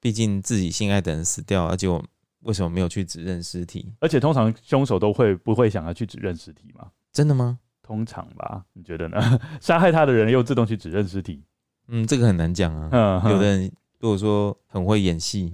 [0.00, 2.04] 毕竟自己心爱的人死掉，而且我
[2.42, 3.92] 为什么没有去指认尸体？
[4.00, 6.90] 而且通常凶手都会不会想要去指认尸体吗？
[7.12, 7.58] 真的吗？
[7.92, 9.20] 通常吧，你觉得呢？
[9.60, 11.42] 杀害他的人又自动去指认尸体？
[11.88, 13.22] 嗯，这个很难讲啊。
[13.28, 13.70] 有的人
[14.00, 15.52] 如果说很会演戏，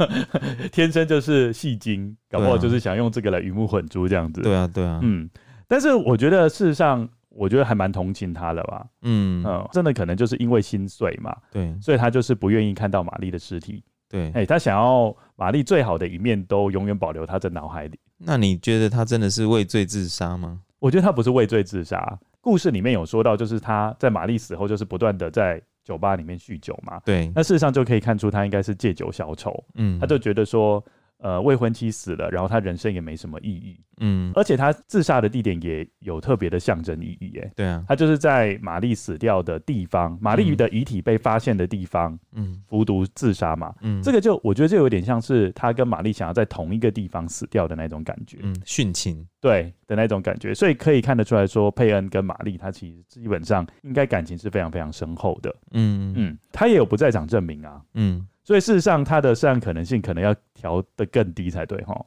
[0.72, 4.40] 天生就是戏精，搞不好就是想用这个来鱼目混珠这样子。
[4.40, 5.28] 对啊，对啊，嗯。
[5.68, 8.86] 但是我觉得，事实上，我觉得还蛮同情他的吧。
[9.02, 11.36] 嗯嗯，真的可能就是因为心碎嘛。
[11.52, 13.84] 对，所以他就是不愿意看到玛丽的尸体。
[14.08, 17.98] 对，哎，他想要玛丽最好的一面都永远保留他在脑海里。
[18.16, 20.60] 那你觉得他真的是畏罪自杀吗？
[20.78, 22.18] 我觉得他不是畏罪自杀。
[22.40, 27.00] 故事里面有说到，就是他在玛丽死后，就是不断的在酒吧里面酗酒嘛。
[27.04, 29.64] 对，那事实上就可以看出他应该是借酒消愁。
[29.74, 30.84] 嗯，他就觉得说。
[31.18, 37.52] 呃，未婚妻死了，然后他人生也没什么意义，嗯，而且他自杀的地点也有特别的象征意义，耶。
[37.56, 56.12] 对啊，他就是在玛丽死掉的地方，玛丽的遗体被发现的地方，嗯，服毒自杀嘛，嗯，这个就我觉得就有点像是他跟玛丽想要在同一个地方死掉的那种感觉，嗯，殉情，对的那种感觉，所以可以看得出来说，佩恩跟玛丽他其实基本上应该感情是非常非常深厚的，嗯。
[56.14, 58.26] 嗯，他也有不在场证明啊，嗯。
[58.46, 62.06] 所以事实上，它的涉案可能性可能要调得更低才对哈。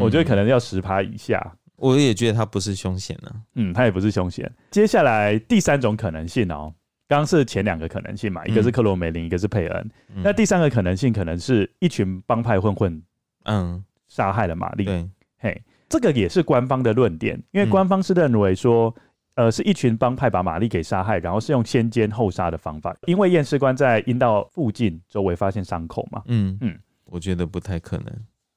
[0.00, 1.40] 我觉得可能要十趴以下。
[1.76, 3.30] 我也觉得它不是凶险呢。
[3.54, 4.52] 嗯，它也不是凶险。
[4.72, 6.74] 接下来第三种可能性哦，
[7.06, 9.90] 刚刚是前两个可能性嘛，一个是克罗梅林，一个是佩恩。
[10.16, 13.00] 那第三个可能性可能是一群帮派混混，
[13.44, 14.84] 嗯，杀害了玛丽。
[14.84, 15.08] 对，
[15.38, 18.92] 嘿，这个也是官方的论点，因为官方是认为说。
[19.38, 26.24] 呃，是一群帮派把玛丽给杀害，然后是用先奸后杀的方法，因为验尸官在阴道附近周围发现伤口嘛。
[26.26, 28.06] 嗯嗯，我觉得不太可能。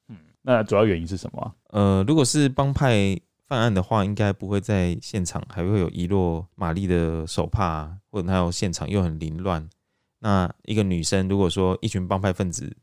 [0.10, 1.54] 嗯，那主要原因是什么啊？
[1.70, 3.16] 呃，如果是帮派
[3.46, 9.70] 犯案的话，应该不会在现场还会有遗落玛丽的手帕，或者还有现场又很凌乱。
[10.18, 12.76] 那一个女生，如果说一群帮派分子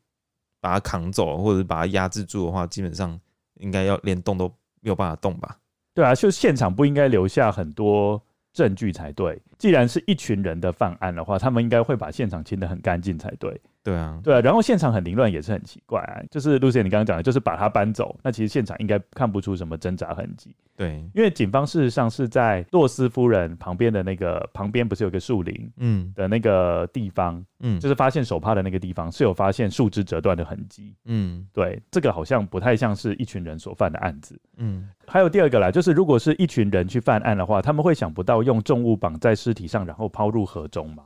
[0.60, 3.18] 把她扛走，或者是把她压制住的话，基本上
[3.54, 4.46] 应该要连动都
[4.80, 5.58] 没有办法动吧。
[5.98, 8.22] 对啊，就现场不应该留下很多
[8.52, 9.36] 证据才对。
[9.58, 13.60] 既然是一群人的犯案的话，他们应该会把现场清得很干净才对。
[13.88, 16.20] 对啊，对啊，然后现场很凌乱也是很奇怪啊。
[16.30, 20.54] 就是露西，你刚刚讲的，就是把他搬走，那其实现场应该看不出什么挣扎痕迹。
[20.76, 30.94] 对，因为警方事实上是在洛斯夫人旁边的那个旁边，不是有个树林，嗯，的那个地方，嗯，就是发现手帕的那个地方，是有发现树枝折断的痕迹。
[31.06, 34.38] 嗯，对，这个好像不太像是一群人所犯的案子。
[34.58, 41.04] 嗯，还有第二个啦，就是如果是一群人去犯案的话，他们会想不到用重物绑在尸体上，然后抛入河中吗？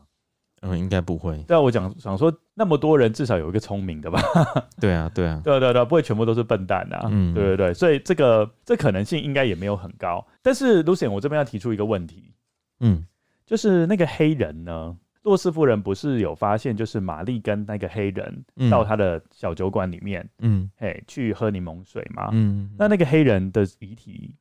[0.62, 1.36] 嗯，应该不会。
[1.48, 4.20] 对啊，我讲想说，那么多人至少有一个聪明的吧？
[4.80, 7.08] 对啊，对啊，对对对，不会全部都是笨蛋啊。
[7.10, 10.24] 嗯，对对对，所以这个这可能性应该也没有很高。
[10.40, 12.32] 但是，Lucien，我这边要提出一个问题，
[12.80, 13.04] 嗯，
[13.44, 22.30] 就是那个黑人呢，洛斯夫人不是有发现，就是玛丽跟那个黑人到他的小酒馆里面，嗯，嘿，去喝柠檬水吗？
[22.32, 24.34] 嗯，那那个黑人的遗体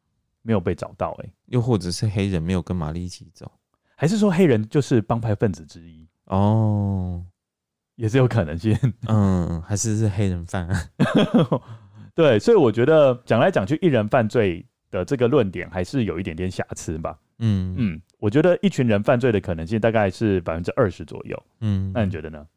[0.43, 3.51] 没有被找到，欸，哎，又或者是黑人没有跟玛丽一起走，
[3.95, 6.07] 还是说黑人就是帮派分子之一？
[6.31, 7.25] 哦，
[7.95, 8.73] 也是有可能性，
[9.07, 10.89] 嗯，还是是黑人犯案，
[12.15, 17.75] 对，所以我觉得讲来讲去，一人犯罪的这个论点还是有一点点瑕疵吧，嗯。
[17.77, 22.47] 嗯，我觉得一群人犯罪的可能性大概是百分之二十左右，嗯，那你觉得呢？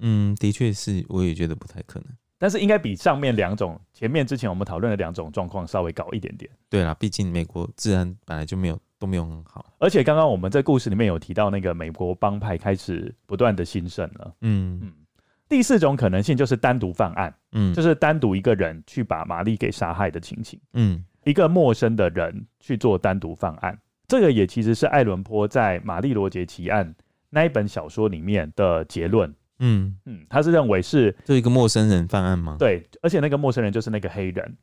[0.00, 2.08] 嗯，的确是，我也觉得不太可能，
[2.38, 8.80] 但是应该比上面两种，前面之前我们讨论的两种状况稍微高一点点，对啦，毕竟美国治安本来就没有。
[9.02, 14.32] 都没有很好，而且刚刚我们在故事里面有提到，那个美国帮派开始不断的兴盛了。
[14.42, 14.92] 嗯嗯，
[15.48, 20.56] 第四种可能性就是单独犯案，嗯，就是单独一个人去把玛丽给杀害的情形。
[20.74, 23.76] 嗯，一个陌生的人去做单独犯案，
[24.06, 26.88] 这个也其实是爱伦坡在《玛丽罗杰奇案》
[27.28, 29.34] 那一本小说里面的结论。
[29.58, 32.54] 嗯嗯，他是认为是就一个陌生人犯案吗？
[32.56, 34.56] 对，而且那个陌生人就是那个黑人，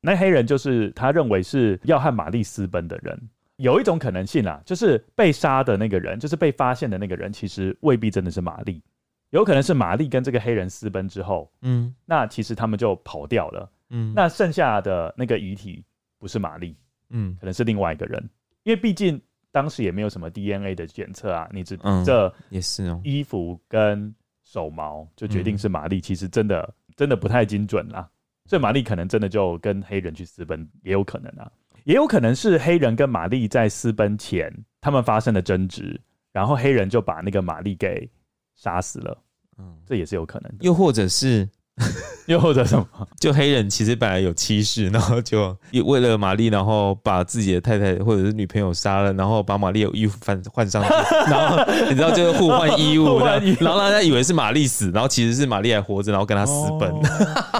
[0.00, 3.28] 那黑人就是他认为是要和玛丽私奔的人。
[3.60, 8.82] 有一种可能性啊，就是被杀的那个人，就是被发现的那个人，其实未必真的是玛丽，
[9.30, 15.84] 有可能是玛丽跟这个黑人私奔之后，嗯，那其实他们就跑掉了，嗯，那剩下的那个遗体
[16.18, 16.74] 不是玛丽，
[17.10, 18.18] 嗯，可能是另外一个人，
[18.62, 19.20] 因为毕竟
[19.52, 28.08] 当时也没有什么 DNA 的检测啊，你只这也是哦，衣服跟手毛就决定是玛丽，其实真的真的不太精准啦，
[28.46, 31.50] 所以玛丽可能真的就跟黑人去私奔，也有可能啊。
[31.84, 36.00] 也有可能是黑人跟玛丽在私奔前他们发生了争执，
[36.32, 38.10] 然后黑人就把那个玛丽给
[38.54, 39.22] 杀死了。
[39.58, 40.64] 嗯，这也是有可能的。
[40.64, 41.48] 又或者是。
[42.26, 42.86] 又或者什么？
[43.18, 50.88] 就黑人其实本来有妻室，然后就为了玛丽，然后把自己的太太或者是女朋友杀了，然后把玛丽的衣服换换上去，
[51.30, 56.88] 然后你知道就是互换 衣物，然后大家以为是玛丽死，然后其实是玛丽还活着，然后跟他私奔。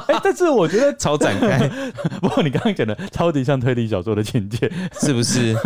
[0.07, 1.67] 哎、哦，但是我觉得超展开。
[2.21, 5.57] 不过你刚刚讲的超级像推理小说的情节，是不是？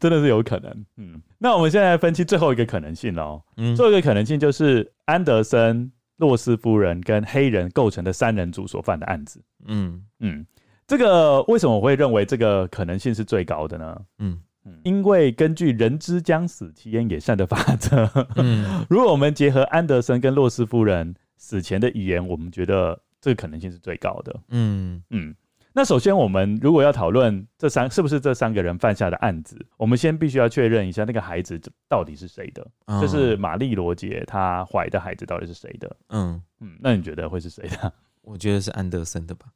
[0.00, 0.72] 真的是有可能。
[0.96, 3.42] 嗯，那我们现在分析最后一个可能性喽。
[3.58, 5.92] 嗯，最后一个可能性就是安德森。
[6.18, 10.46] 洛斯夫人跟黑人构成的三人组所犯的案子，嗯嗯，
[10.86, 14.00] 这个为什么我会认为这个可能性是最高的呢？
[14.18, 24.40] 嗯嗯，因为根据人之将死，其言也善的法则，嗯， 如果我们结合安德森跟洛斯夫人死前的语言，我们觉得这个可能性是最高的。
[24.50, 25.34] 嗯嗯。
[25.72, 35.96] 那首先，我们如果要讨论这三是不是这三个人犯下的案子，我们先必须要确认一下那个孩子到底是谁的，嗯、就是玛丽罗杰她怀的孩子到底是谁的？
[36.08, 37.92] 嗯嗯，那你觉得会是谁的？
[38.22, 39.46] 我觉得是安德森的吧，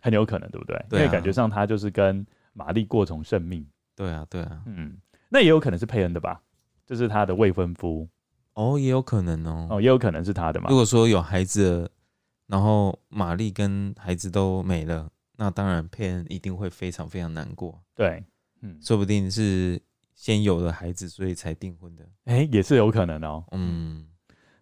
[0.00, 0.76] 很有可能，对不对？
[0.90, 3.64] 因为感觉上他就是跟玛丽过从甚密。
[3.94, 4.96] 对啊，对啊，嗯，
[5.28, 6.40] 那也有可能是佩恩的吧，
[6.86, 8.08] 就是他的未婚夫。
[8.54, 10.68] 哦，也有可能哦，哦，也有可能是他的嘛。
[10.68, 11.88] 如果说有孩子，
[12.48, 15.08] 然后玛丽跟孩子都没了。
[15.40, 17.80] 那当然，佩恩一定会非常非常难过。
[17.94, 18.24] 对，
[18.60, 19.80] 嗯，说不定是
[20.16, 22.04] 先有了孩子，所以才订婚的。
[22.24, 23.44] 哎、欸，也是有可能哦。
[23.52, 24.04] 嗯，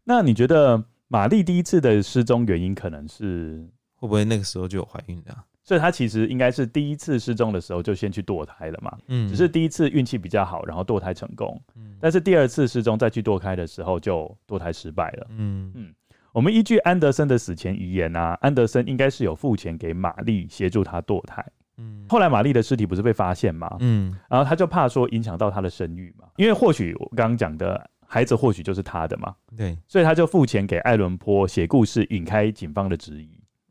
[0.04, 5.42] 那你觉得玛丽第一次的失踪原因可能是会不会那个时候就有怀孕的、啊？
[5.64, 8.98] 所以她其实应该是第一次失踪的时候就先去堕胎了嘛。
[9.06, 11.58] 嗯，只是第一次运气比较好，然后堕胎成功。
[11.74, 15.26] 嗯，但是第二次失踪再去堕胎的时候就堕胎失败了。
[15.30, 15.94] 嗯嗯。
[16.36, 21.42] 我们依据安德森的死前遗言啊，安德森应该是有付钱给玛丽协助他堕胎。
[21.78, 23.74] 嗯，后来玛丽的尸体不是被发现吗？
[23.80, 29.34] 嗯，然后他就怕说影响到他的生育嘛，因为或许我刚刚讲的孩子或许就是他的嘛。
[29.56, 33.30] 对，所以他就付钱给艾伦坡写故事引开警方的质疑。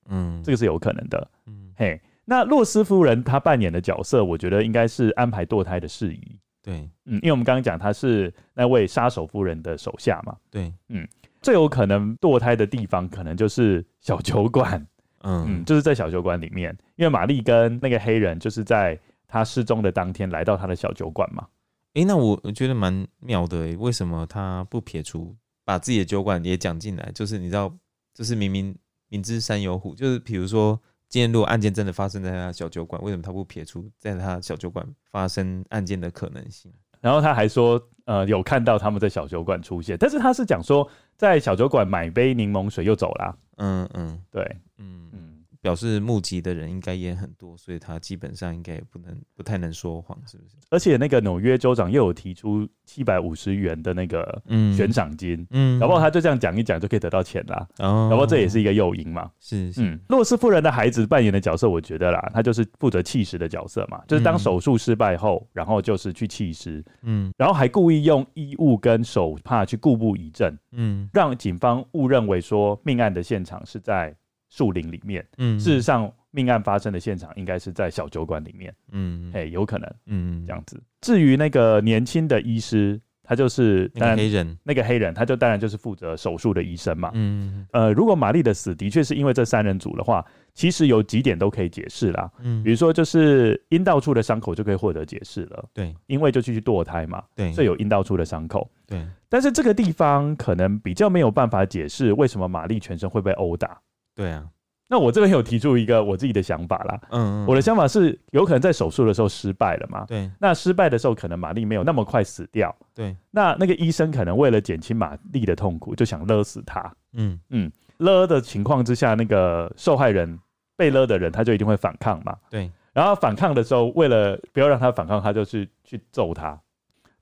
[0.09, 1.29] 嗯，这个是有可能的。
[1.45, 6.39] 嗯，嘿，那洛斯夫人她扮演的角色，我觉得应该是安排堕胎的事宜。
[6.63, 10.35] 对，嗯，因为我们刚刚讲她是那位杀手夫人的手下嘛。
[10.49, 11.07] 对，嗯。
[11.45, 14.83] 最有可能堕胎的地方，可能就是小酒馆，
[15.19, 21.45] 嗯嗯，就是在小酒馆里面，因为玛丽跟那个黑人就是在他失踪的当天来到他的小酒馆嘛。
[21.93, 27.11] 诶、欸，那我我觉得蛮妙的，为什么他不撇除把自己的酒馆也讲进来？
[27.13, 27.71] 就是你知道，
[28.11, 28.75] 就是明明
[29.09, 36.73] 明知山有虎，就是比如说今天如果案件真的发生在他小酒馆，为什么他不撇除在他小酒馆发生案件的可能性？
[37.05, 43.37] 然后他还说，呃，有看到他们在小酒馆出现，但是他是讲说在小酒馆买杯柠檬水又走了。
[43.57, 44.41] 嗯嗯，对，
[44.79, 45.34] 嗯嗯。
[45.65, 50.57] 表示募集的人应该也很多，所以他基本上应该也不能不太能说谎，是不是？
[50.69, 54.39] 而且那个纽约州长又有提出七百五十元的那个
[54.77, 59.31] 悬赏金，嗯，搞不好他就这样讲一讲就可以得到钱啦，哦，搞不好这也是一个诱因嘛。
[59.39, 74.15] 是是，嗯，洛斯夫人的孩子扮演的角色，我觉得啦，他就是负责弃尸的角色嘛，就是当手术失败后，然后就是去弃尸，嗯，然后还故意用衣物跟手帕去故布疑阵，嗯，让警方误认为说命案的现场是在。
[74.49, 80.81] 树林里面，嗯，事实上命案发生的现场应该是在小酒馆里面，嗯，哎，有可能，嗯，这样子。
[81.01, 90.23] 至于那个年轻的医师，他就是当然那个黑人，那个黑人，他就当然就是负责手术的医生嘛，嗯，呃，如果玛丽的死的确是因为这三人组的话，
[90.53, 103.79] 其实有几点都可以解释啦，嗯，比如说就是阴道处的伤口就可以获得解释了，对，因为就继续堕胎嘛，对，所以有阴道处的伤口，对，但是这个地方可能比较没有办法解释为什么玛丽全身会被殴打。
[104.15, 104.43] 对啊，
[104.87, 106.99] 那我这边有提出一个我自己的想法啦。
[107.09, 110.05] 嗯，嗯，我的想法是有可能在手术的时候失败了嘛？
[110.07, 110.29] 对。
[110.39, 112.73] 那失败的时候，可能玛丽没有那么快死掉。
[112.93, 113.15] 对。
[113.31, 116.93] 那那个医生可能为了减轻玛丽的痛苦，就想勒死她。
[117.13, 117.71] 嗯嗯。
[117.97, 120.39] 勒的情况之下，那个受害人
[120.77, 122.35] 被勒的人，他就一定会反抗嘛？
[122.49, 122.71] 对。
[122.93, 126.57] 然后反抗的时候，为了不要让他反抗，他就去去揍他。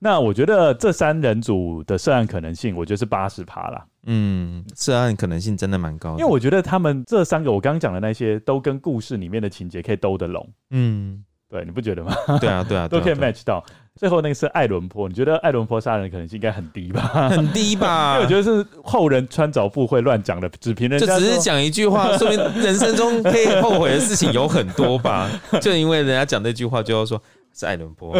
[0.03, 3.85] 那我觉得这三人组的涉案可能性，我觉得是八十趴啦。
[4.05, 10.45] 嗯，涉案可能性真的蛮高的，因为我觉得他们这三个我刚刚讲的那些，都跟故事里面的情节可以兜得拢。
[10.71, 12.13] 嗯，对，你不觉得吗？
[12.41, 13.63] 对啊，对啊， 都可以 match 到。
[13.95, 17.29] 最后那个是爱伦坡，你觉得爱伦坡杀人的可能性应该很低吧？
[17.29, 18.15] 很低吧？
[18.19, 25.29] 因为我觉得是后人穿凿附会乱讲的，只凭人家就只是讲一句话， 说明人生中可以后悔的事情有很多吧？
[25.61, 27.21] 就因为人家讲那句话，就要说。
[27.53, 28.15] 是爱伦坡，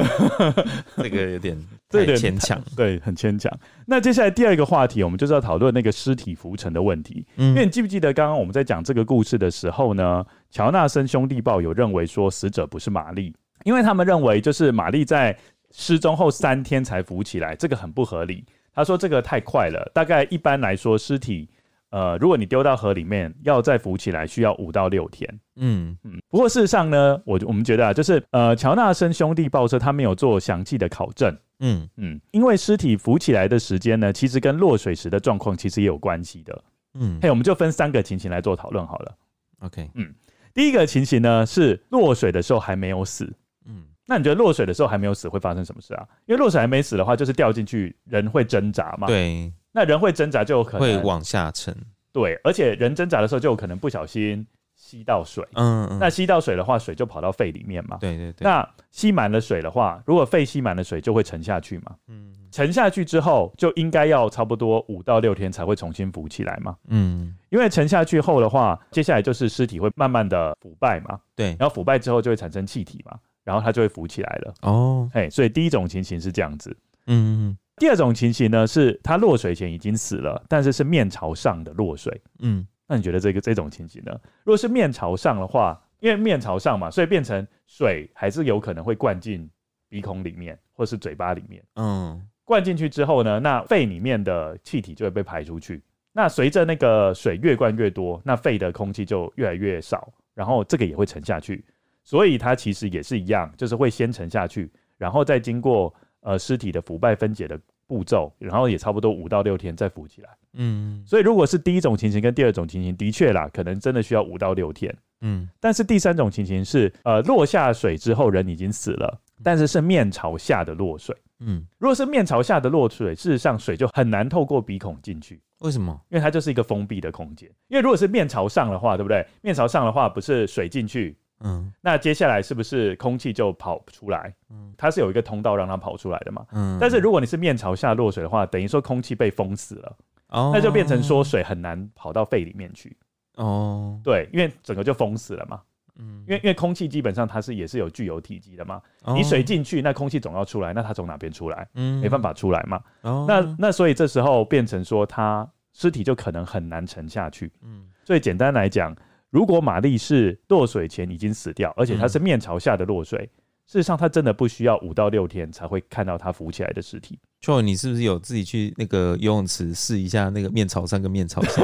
[0.98, 1.58] 这个有点
[1.90, 3.52] 太牵强，对，很牵强。
[3.88, 7.26] 那接下来第二个话题，我们就是要讨论那个尸体浮沉的问题。
[7.38, 10.24] 嗯，因为你记不记得刚刚我们在讲这个故事的时候呢？
[10.52, 15.36] 乔纳森兄弟报有认为说死者不是玛丽，因为他们认为就是玛丽在
[15.72, 18.46] 失踪后三天才浮起来，这个很不合理。
[18.76, 21.50] 他说这个太快了，大概一般来说尸体。
[21.94, 25.30] 呃，如果你丢到河里面，要再浮起来，需要五到六天。
[25.58, 26.20] 嗯嗯。
[26.28, 31.38] 不过事实上呢，我我们觉得啊，就是呃，乔纳森兄弟报社他没有做详细的考证。
[31.60, 32.20] 嗯嗯。
[32.32, 36.64] 因为尸体浮起来的时间呢，其实跟落水时的状况其实也有关系的。
[36.96, 37.20] 嗯。
[37.22, 39.16] 嘿，我们就分三个情形来做讨论好了。
[39.60, 39.88] OK。
[39.94, 40.12] 嗯。
[40.52, 43.32] 第一个情形呢是落水的时候还没有死。
[43.68, 43.84] 嗯。
[44.08, 46.04] 那你觉得落水的时候还没有死会发生什么事啊？
[46.26, 49.06] 因为落水还没死的话，就是掉进去，人会挣扎嘛。
[49.06, 49.54] 对。
[49.74, 51.76] 那人会挣扎，就有可能会往下沉。
[52.12, 54.46] 对，而且人挣扎的时候，就有可能不小心
[54.76, 55.44] 吸到水。
[55.56, 57.98] 嗯，嗯，那吸到水的话，水就跑到肺里面嘛。
[58.00, 58.46] 对对对。
[58.46, 61.96] 那吸满了水的话，如果肺吸满了水，就会沉下去嘛。
[62.08, 62.32] 嗯。
[62.52, 66.78] 沉下去之后，就应该要差不多五到六天才会重新浮起来嘛。
[66.88, 67.36] 嗯。
[67.50, 71.20] 因为沉下去后的话，接下来就是尸体会慢慢的腐败嘛。
[71.36, 71.56] 对。
[71.58, 74.54] 然后腐败之后就会产生气体嘛，然后它就会浮起来了。
[74.62, 75.10] 哦。
[75.12, 76.78] 嘿，所以第一种情形是这样子。
[77.08, 77.58] 嗯，嗯。
[77.78, 82.22] 第二种情形呢，是他落水前已经死了，但是是面朝上的落水。
[82.40, 84.12] 嗯，那你觉得这个这种情形呢？
[84.44, 89.50] 如果是面朝上的话，因为面朝上嘛，所以变成水还是有可能会灌进
[89.90, 91.64] 鼻孔里面或是嘴巴里面。
[91.76, 95.82] 嗯，灌进去之后呢，那肺里面的气体就会被排出去。
[96.12, 101.66] 那随着那个水越灌越多，那肺的空气就越来越少，然后这个也会沉下去。
[102.04, 105.92] 所以它其实也是一样，就是会先沉下去，然后再经过。
[106.24, 110.30] 呃，尸体的腐败分解的步骤，然后也差不多五到六天再浮起来。
[110.54, 114.96] 嗯，所以如果是第一种情形跟第二种情形，的确啦，可能真的需要五到六天。
[115.22, 121.16] 嗯，但是第三种情形是，呃，落下水之后人已经死了，但是是面朝下的落水。
[121.40, 125.42] 嗯，如果是面朝下的落水，事实上水就很难透过鼻孔进去。
[125.60, 125.98] 为什么？
[126.10, 127.50] 因为它就是一个封闭的空间。
[127.68, 129.26] 因为如果是面朝上的话，对不对？
[129.42, 131.18] 面朝上的话，不是水进去。
[131.44, 134.34] 嗯，那接下来是不是空气就跑出来？
[134.50, 136.46] 嗯，它是有一个通道让它跑出来的嘛。
[136.54, 139.98] 嗯，但是如果你是面朝下落水的话，等于说空气被封死了，
[140.30, 142.96] 哦，那就变成说水很难跑到肺里面去。
[143.36, 145.62] 哦，对，因为整个就封死了嘛。
[146.00, 148.82] 嗯，因为因为空气基本上它是也是有具有体积的嘛。
[149.04, 151.68] 哦，你水进去，那空气总要出来，那它从哪边出来？
[151.76, 152.82] 嗯，没办法出来嘛。
[153.02, 157.52] 哦，那那所以这时候变成说，它尸体就可能很难沉下去。
[157.62, 158.96] 嗯，所以简单来讲。
[159.34, 167.18] 如果玛丽是落水前已经死掉，而且她是面朝下的落水，嗯、事实上她真的不需要五到六天才会看到她浮起来的尸体。
[167.42, 171.64] 就你是不是有自己去那个游泳池试一下那个面朝上跟面朝下？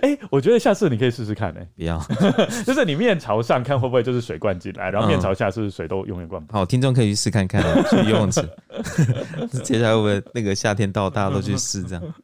[0.00, 1.68] 哎、欸，我觉得下次你可以试试看呢、欸。
[1.76, 2.00] 不要，
[2.64, 6.52] 就是你面朝上看会不会就是水灌进来，然后面朝下是不是水都永远灌不？
[6.52, 7.60] 好，听众可以去试看看，
[7.90, 8.40] 去游泳池。
[9.64, 12.14] 接下来会不会那个夏天到，大家都去试这样？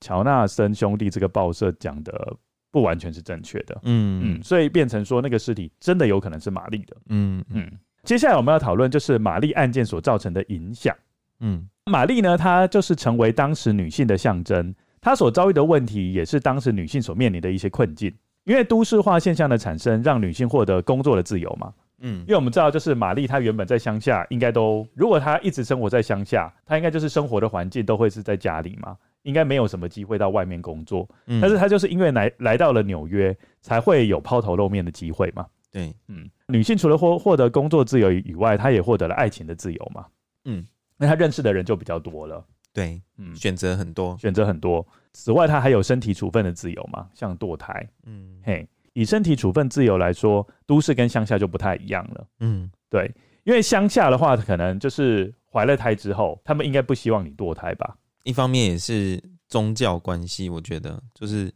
[0.00, 2.36] 乔纳森兄弟这个报社讲的。
[2.70, 4.38] 不完全是正确的，嗯。
[4.38, 7.70] 嗯，所以变成说那个尸体真的有可能是玛丽的，嗯嗯。
[8.04, 10.96] 接下来我们要讨论就是玛丽案件所造成的影响，
[11.40, 18.14] 嗯，玛丽呢，她就是成为当时女性的象征，她所遭遇的问题也是当时女性所面临的一些困境。
[18.44, 28.96] 因为都市化现象的产生，让女性获得工作的自由嘛，嗯，因为我们知道就是玛丽她原本在乡下，应该都如果她一直生活在乡下，她应该就是生活的环境都会是在家里嘛。
[29.28, 35.46] 应该没有什么机会到外面工作，嗯，但是他就是因为来来到了纽约，才会有抛头露面的机会嘛。
[35.70, 40.06] 对，嗯，女性除了获获得工作自由以外，她也获得了爱情的自由嘛。
[40.46, 40.66] 嗯，
[40.96, 42.42] 那她认识的人就比较多了。
[42.72, 44.84] 对，嗯，选择很多，选择很多。
[45.12, 47.86] 此外，她还有身体处分的自由嘛，像堕胎。
[48.06, 52.26] 嗯，嘿，以身体处分自由来说，都市跟乡下就不太一样了。
[52.40, 53.14] 嗯，对，
[53.44, 57.94] 因为乡下的话，可能就是怀了胎之后，他们应该不希望你堕胎吧。
[58.28, 59.18] 一方面也是
[59.48, 61.46] 宗教关系，我觉得就是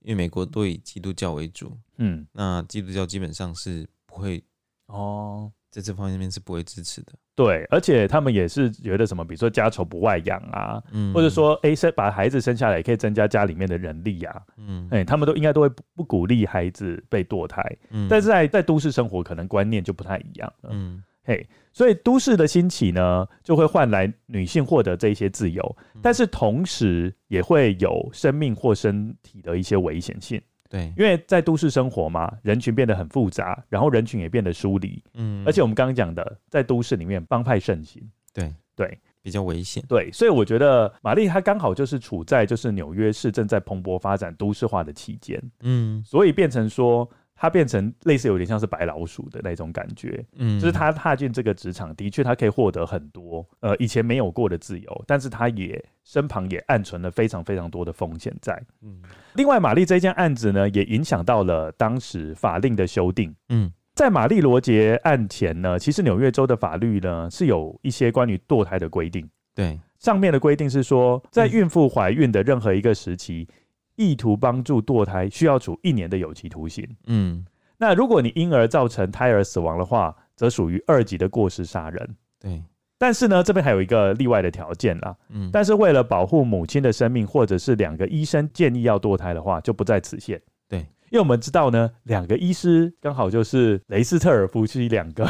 [0.00, 4.42] 因为美国都以基督教为主，嗯，那基督教基本上是不会
[4.86, 7.12] 哦，在这方面是不会支持的。
[7.34, 21.04] 对，而且他们也是觉得什么，比如说家丑不外扬啊，嗯，或者说哎生把孩子生下来也可以增加家里面的人力啊，嗯，哎，他们都应该都会不鼓励孩子被堕胎，嗯，但是在在都市生活可能观念就不太一样了，嗯。
[21.24, 30.38] 嘿所以都市的兴起呢，就会换来女性获得这一些自由，嗯、但是同时也会有生命或身体的一些危险性。
[30.68, 35.02] 对，因为在都市生活嘛，人群变得很复杂，然后人群也变得疏离。
[35.14, 38.02] 嗯，而且我们刚刚讲的，在都市里面帮派盛行。
[38.34, 39.82] 对对，比较危险。
[39.88, 45.42] 对，所以我觉得玛丽她刚好就是处在就是纽约市正在蓬勃发展都市化的期间。
[45.60, 47.08] 嗯，所以变成说。
[47.42, 59.02] 他变成类似有点像是白老鼠的那种感觉，嗯，就是他踏进这个职场，的确他可以获得很多呃以前没有过的自由，但是他也身旁也暗存了非常非常多的风险在，嗯。
[59.34, 69.28] 另外，玛丽这件案子呢，也影响到了当时法令的修订，嗯，在玛丽罗杰案前呢，其实纽约州的法律呢是有一些关于堕胎的规定。
[69.52, 73.54] 对，上面的规定是说，在孕妇怀孕的任何一个时期，嗯、
[73.96, 76.88] 意图帮助堕胎，需要处一年的有期徒刑。
[77.06, 77.44] 嗯，
[77.78, 82.16] 那如果你因而造成胎儿死亡的话，则属于二级的过失杀人。
[82.40, 82.62] 对，
[82.98, 85.16] 但是呢，这边还有一个例外的条件啦。
[85.28, 90.40] 嗯，但是为了保护母亲的生命，或者是两个医生建议要堕胎的话，就不在此限。
[90.68, 90.86] 对。
[91.10, 95.24] 因为我们知道呢，两个医师刚好就是雷斯特尔夫妻两个，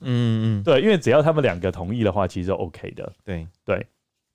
[0.00, 3.10] 嗯 嗯， 对，因为只要他们两个同意的话，其实就 OK 的。
[3.24, 3.86] 对对，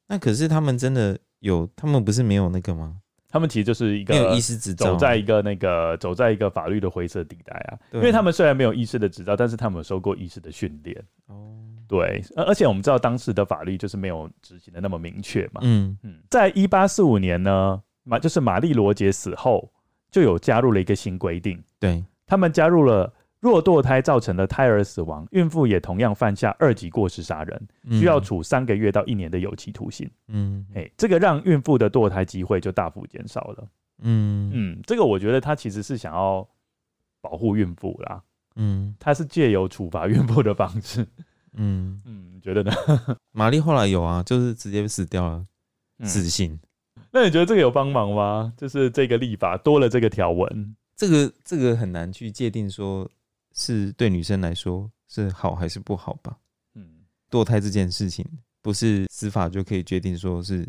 [0.08, 2.96] 那可是他们真的有，他们不是没有那个吗？
[3.30, 7.78] 他们其实就是一个没有医师执照，走在一个那个走在一个法律的灰色地带啊。
[7.94, 11.04] 因为他们虽然没有医师的执照，但是他们有受过医师的训练。
[11.28, 11.56] 哦，
[11.88, 15.62] 对，而而且我们知道当时的法律就是没有执行的那么明确嘛。
[15.64, 19.72] 嗯嗯，在一八四五年呢，马就是玛丽罗杰死后。
[20.10, 30.10] 就有加入了一个新规定，对，他们加入了，若堕胎造成了胎儿死亡，孕妇也同样犯下二级过失杀人，需要处三个月到一年的有期徒刑。
[30.28, 33.68] 嗯，哎，这个让孕妇的堕胎机会就大幅减少了。
[34.02, 36.48] 嗯嗯，这个我觉得他其实是想要
[37.22, 38.22] 保护孕妇啦。
[38.56, 41.06] 嗯，他是借由处罚孕妇的方式。
[41.54, 42.72] 嗯 嗯，你觉得呢？
[43.34, 45.46] 玛丽后来有啊，就是直接死掉了，
[46.04, 46.54] 死刑。
[46.54, 46.60] 嗯
[47.10, 48.54] 那你觉得这个有帮忙吗？
[48.58, 53.10] 就是这个立法多了这个条文，这个这个很难去界定，说
[53.58, 56.38] 是对女生来说是好还是不好吧？
[56.76, 56.88] 嗯，
[57.30, 58.24] 堕胎这件事情
[58.62, 60.66] 不是司法就可以决定说是，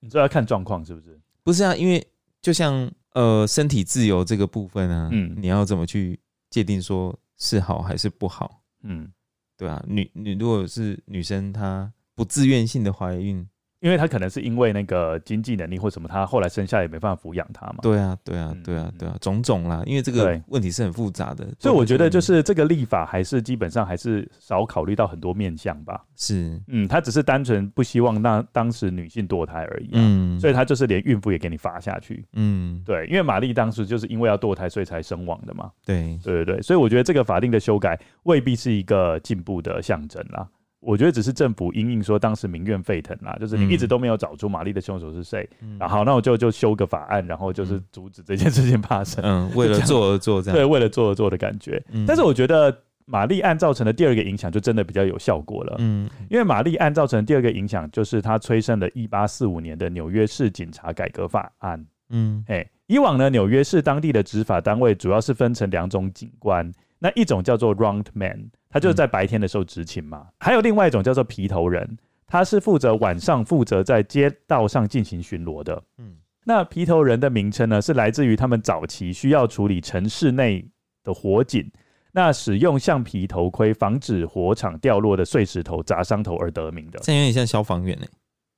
[0.00, 1.18] 你这要看状况是不是？
[1.42, 2.06] 不是啊，因为
[2.42, 6.20] 就像呃身体自由这个部分啊，嗯，你要怎么去
[6.50, 8.62] 界定说是好还是不好？
[8.82, 9.10] 嗯，
[9.56, 13.48] 对啊，女女如果是女生，她不自愿性的怀孕。
[13.86, 17.76] 因为他可能是因为那个经济能力或什么，他后来生下来也没办法抚养他嘛。
[17.82, 19.80] 对啊，对啊，对啊，对啊，种种啦。
[19.86, 26.04] 因为这个问题是很复杂的，所以我觉得就是这个立法还是基本上还是少考虑到很多面向吧。
[26.16, 29.90] 是，嗯，他只是单纯不希望那当时女性堕胎而已。
[29.92, 32.24] 嗯，所以他就是连孕妇也给你罚下去。
[32.32, 35.70] 嗯，对，因为玛丽当时就是因为要堕胎，所以才身亡的嘛。
[35.84, 40.44] 对，对对对，所以我觉得这个法令的修改未必是一个进步的象征啦。
[40.80, 49.24] 我觉得只是政府因应说当时民怨沸腾啦，就是你一直都没有找出玛丽的凶手是谁，嗯、然后那我就就修个法案，然后就是阻止这件事情发生。
[49.24, 50.56] 嗯，为了做而做这样。
[50.56, 51.82] 对，为了做而做的感觉。
[51.90, 55.76] 嗯、但是我觉得玛丽案造成的第二个影响就真的比较有效果了。
[55.78, 61.84] 嗯，因为玛丽案造成的第二个影响就是它催生了1845年的纽约市警察改革法案。
[62.10, 68.50] 嗯，哎，以往呢，纽约市当地的执法单位主要是分成两种警官，那一种叫做 round man。
[68.68, 75.82] 他就是在白天的时候执勤嘛，还有另外一种叫做皮头人，他是负责晚上负责在街道上进行巡逻的。
[75.96, 80.62] 嗯，那皮头人的名称呢，是来自于他们早期需要处理城市内
[81.02, 81.70] 的火警，
[82.12, 86.98] 那使用橡皮头盔防止火场掉落的碎石头砸伤头而得名的。
[86.98, 88.06] 这有点像消防员呢。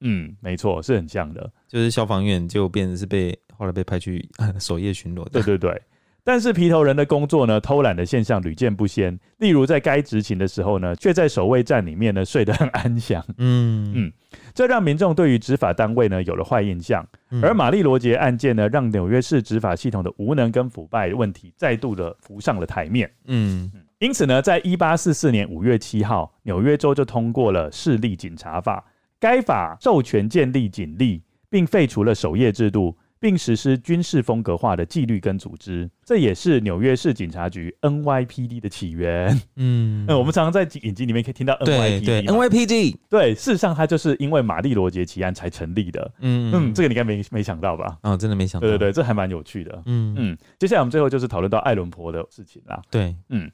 [0.01, 4.29] 嗯，没错，是很像的，就是消防员就变成是被后来被派去
[4.59, 5.31] 守夜巡逻的。
[5.31, 5.83] 对对对。
[6.29, 9.19] 但是皮头人的工作呢，偷懒的现象屡见不鲜。
[9.39, 13.25] 例如在该执勤的时候呢，却在守卫站里面呢睡得很安详。
[13.39, 14.13] 嗯嗯，
[14.53, 17.03] 这让民众对于执法单位呢有了坏印象。
[17.43, 23.11] 而玛丽罗杰案件呢，让纽约市执法系统的无能跟腐败问题再度的浮上了台面。
[23.25, 28.85] 嗯，因此呢，在一八四四年五月七号，纽约州就通过了市立警察法。
[29.19, 32.95] 该法授权建立警力，并废除了守夜制度。
[33.21, 39.31] 并实施军事风格化的纪律跟组织，这也是纽约市警察局 NYPD 的起源。
[39.57, 46.13] 嗯，嗯，我们常常在影集里面可以听到 NYPD，对，对 NYPD，对，事实上它就是因为玛丽罗杰奇案才成立的。
[46.21, 47.99] 嗯嗯，这个你应该没没想到吧？
[48.03, 48.67] 哦，真的没想到。
[48.67, 49.83] 对对对，这还蛮有趣的。
[49.87, 52.81] 嗯嗯，接下来我们最后就是讨论到爱伦坡的事情啦。
[52.91, 53.51] 对，嗯。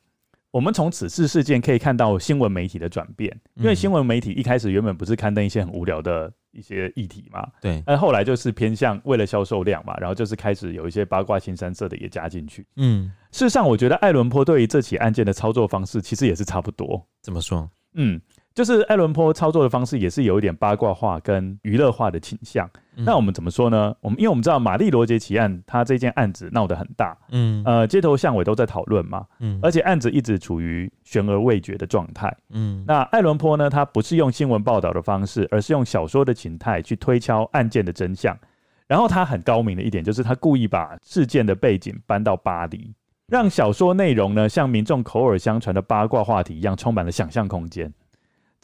[0.55, 12.65] 我们从此次事件可以看到新闻媒体的转变，因为新闻媒体一开始原本不是刊登一些很无聊的一些议题嘛，对，但后来就是偏向为了销售量嘛，然后就是开始有一些八卦、新三色的也加进去。
[12.77, 17.05] 嗯，事实上，我觉得艾伦坡对于这起案件的操作方式其实也是差不多。
[17.21, 17.69] 怎么说？
[17.95, 18.21] 嗯。
[18.55, 22.71] 就是艾伦坡操作的方式也是有一点八卦化跟娱乐化的倾向。
[22.97, 23.93] 嗯、那我们怎么说呢？
[24.01, 32.85] 我们因为我们知道玛丽罗杰奇案，他这件案子闹得很大，嗯，呃，街头巷尾都在讨论嘛，嗯，而且案子一直处于悬而未决的状态，嗯。
[32.87, 38.39] 那艾伦坡呢，他不是用新闻报道的方式，而是用小说的形态去推敲案件的真相。
[38.87, 42.95] 然后他很高明的一点就是，他故意把事件的背景搬到巴黎，
[43.27, 47.93] 让小说内容呢像民众口耳相传的八卦话题一样，充满了想象空间。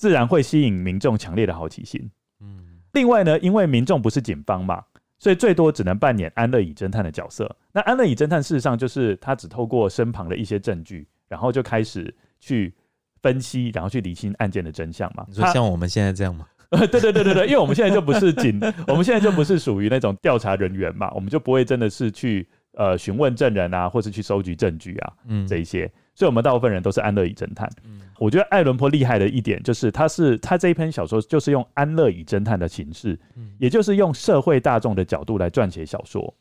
[0.00, 2.10] 自然会吸引民众强烈的好奇心。
[2.40, 4.82] 嗯，另外呢，因为民众不是警方嘛，
[5.18, 7.54] 所以最多只能扮演安乐椅侦探的角色。
[7.70, 12.74] 那安乐椅侦探事实上就是他只透过身旁的一些证据，然后就开始去
[13.20, 15.22] 分析，然后去理清案件的真相嘛。
[15.28, 16.46] 你说像我们现在这样吗？
[16.70, 27.66] 对对对对对，因为我们现在就不是警， 我们现在就不是属于那种调查人员嘛，我们就不会真的是去呃询问证人啊，或是去收集证据啊，嗯，这一些，所以我们大部分人都是安乐椅侦探。
[27.82, 36.36] 嗯，我觉得艾伦坡厉害的一点就是，他是他这一篇小说就是用安乐椅侦探的形式，嗯，也就是用社会大众的角度来撰写小说。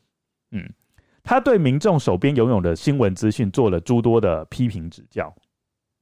[0.50, 0.70] 嗯，
[1.22, 5.34] 他对民众手边拥有的新闻资讯做了诸多的批评指教，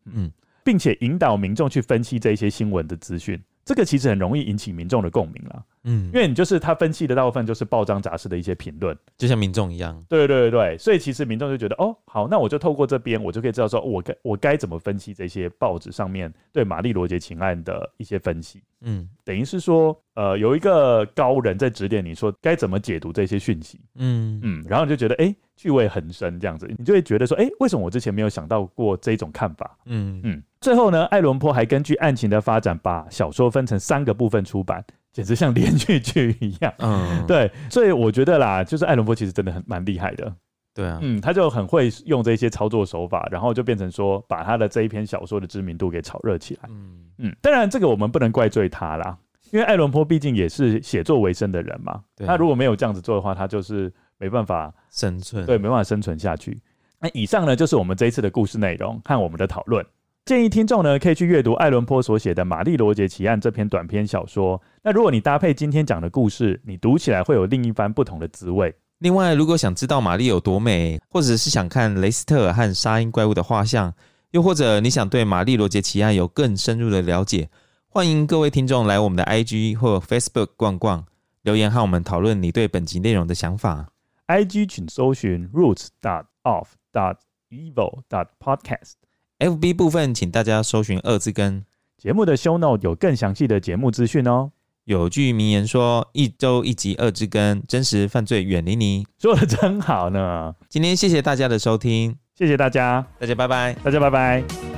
[0.06, 0.28] 嗯，
[0.64, 3.40] 并且引导民众去分析这些新闻的资讯。
[3.68, 24.40] 这个其实很容易引起民众的共鸣了，嗯，因为你就是他分析的大部分就是报章杂志的一些评论，就像民众一样，对对对对，所以其实民众就觉得，哦，好，那我就透过这边，我就可以知道说，我该我该怎么分析这些报纸上面对玛丽罗杰情案的一些分析，嗯，等于是说，呃，有一个高人在指点你说该怎么解读这些讯息，嗯。
[24.42, 25.36] 嗯，然后你就觉得，哎。
[25.58, 29.76] 趣味横生，这样子，你就会觉得说，哎、欸，为什么我之前没有想到过这种看法？
[29.86, 30.40] 嗯嗯。
[30.60, 36.72] 最后呢，爱伦坡还根据案情的发展，把小说分成三个部分出版，简直像连续剧一样。
[36.78, 37.50] 嗯， 对。
[37.68, 40.32] 所以我觉得啦，就是爱伦坡其实真的很蛮厉害的。
[40.74, 46.68] 对啊，嗯，他就很会用这些操作手法，然后就变成说，把他的这一篇小说的知名度给炒热起来。
[46.68, 47.36] 嗯嗯。
[47.42, 49.18] 当然，这个我们不能怪罪他啦，
[49.50, 52.00] 因为爱伦坡毕竟也是写作为生的人嘛。
[52.24, 53.92] 他如果没有这样子做的话，他就是。
[54.18, 56.60] 没办法生存，对，没办法生存下去。
[57.00, 59.84] 那以上呢，就是我们这一次的故事内容和我们的讨论。
[60.24, 64.60] 建议听众呢，可以去阅读爱伦坡所写的《玛丽罗杰奇案》这篇短篇小说。
[64.82, 68.74] 那如果你搭配今天讲的故事，你读起来会有另一番不同的滋味。
[68.98, 73.94] 另外，如果想知道玛丽有多美，或者是想看雷斯特尔和沙因怪物的画像，
[74.32, 77.48] 又或者你想对玛丽罗杰奇案有更深入的了解，
[77.88, 81.06] 欢迎各位听众来我们的 IG 或 Facebook 逛逛，
[81.42, 83.86] 留言和我们讨论你对本集内容的想法。
[84.28, 87.16] IG 请搜寻 roots dot off dot
[87.50, 88.92] evil dot podcast。
[89.38, 91.64] FB 部分请大家搜寻二字根。
[91.96, 94.52] 节目的 show note 有更详细的节目资讯哦。
[94.84, 100.54] 有句名言说：“一周一集二之根，真实犯罪远离你。”说的真好呢。
[100.68, 104.77] 今天谢谢大家的收听，谢谢大家，大家拜拜，大家拜拜。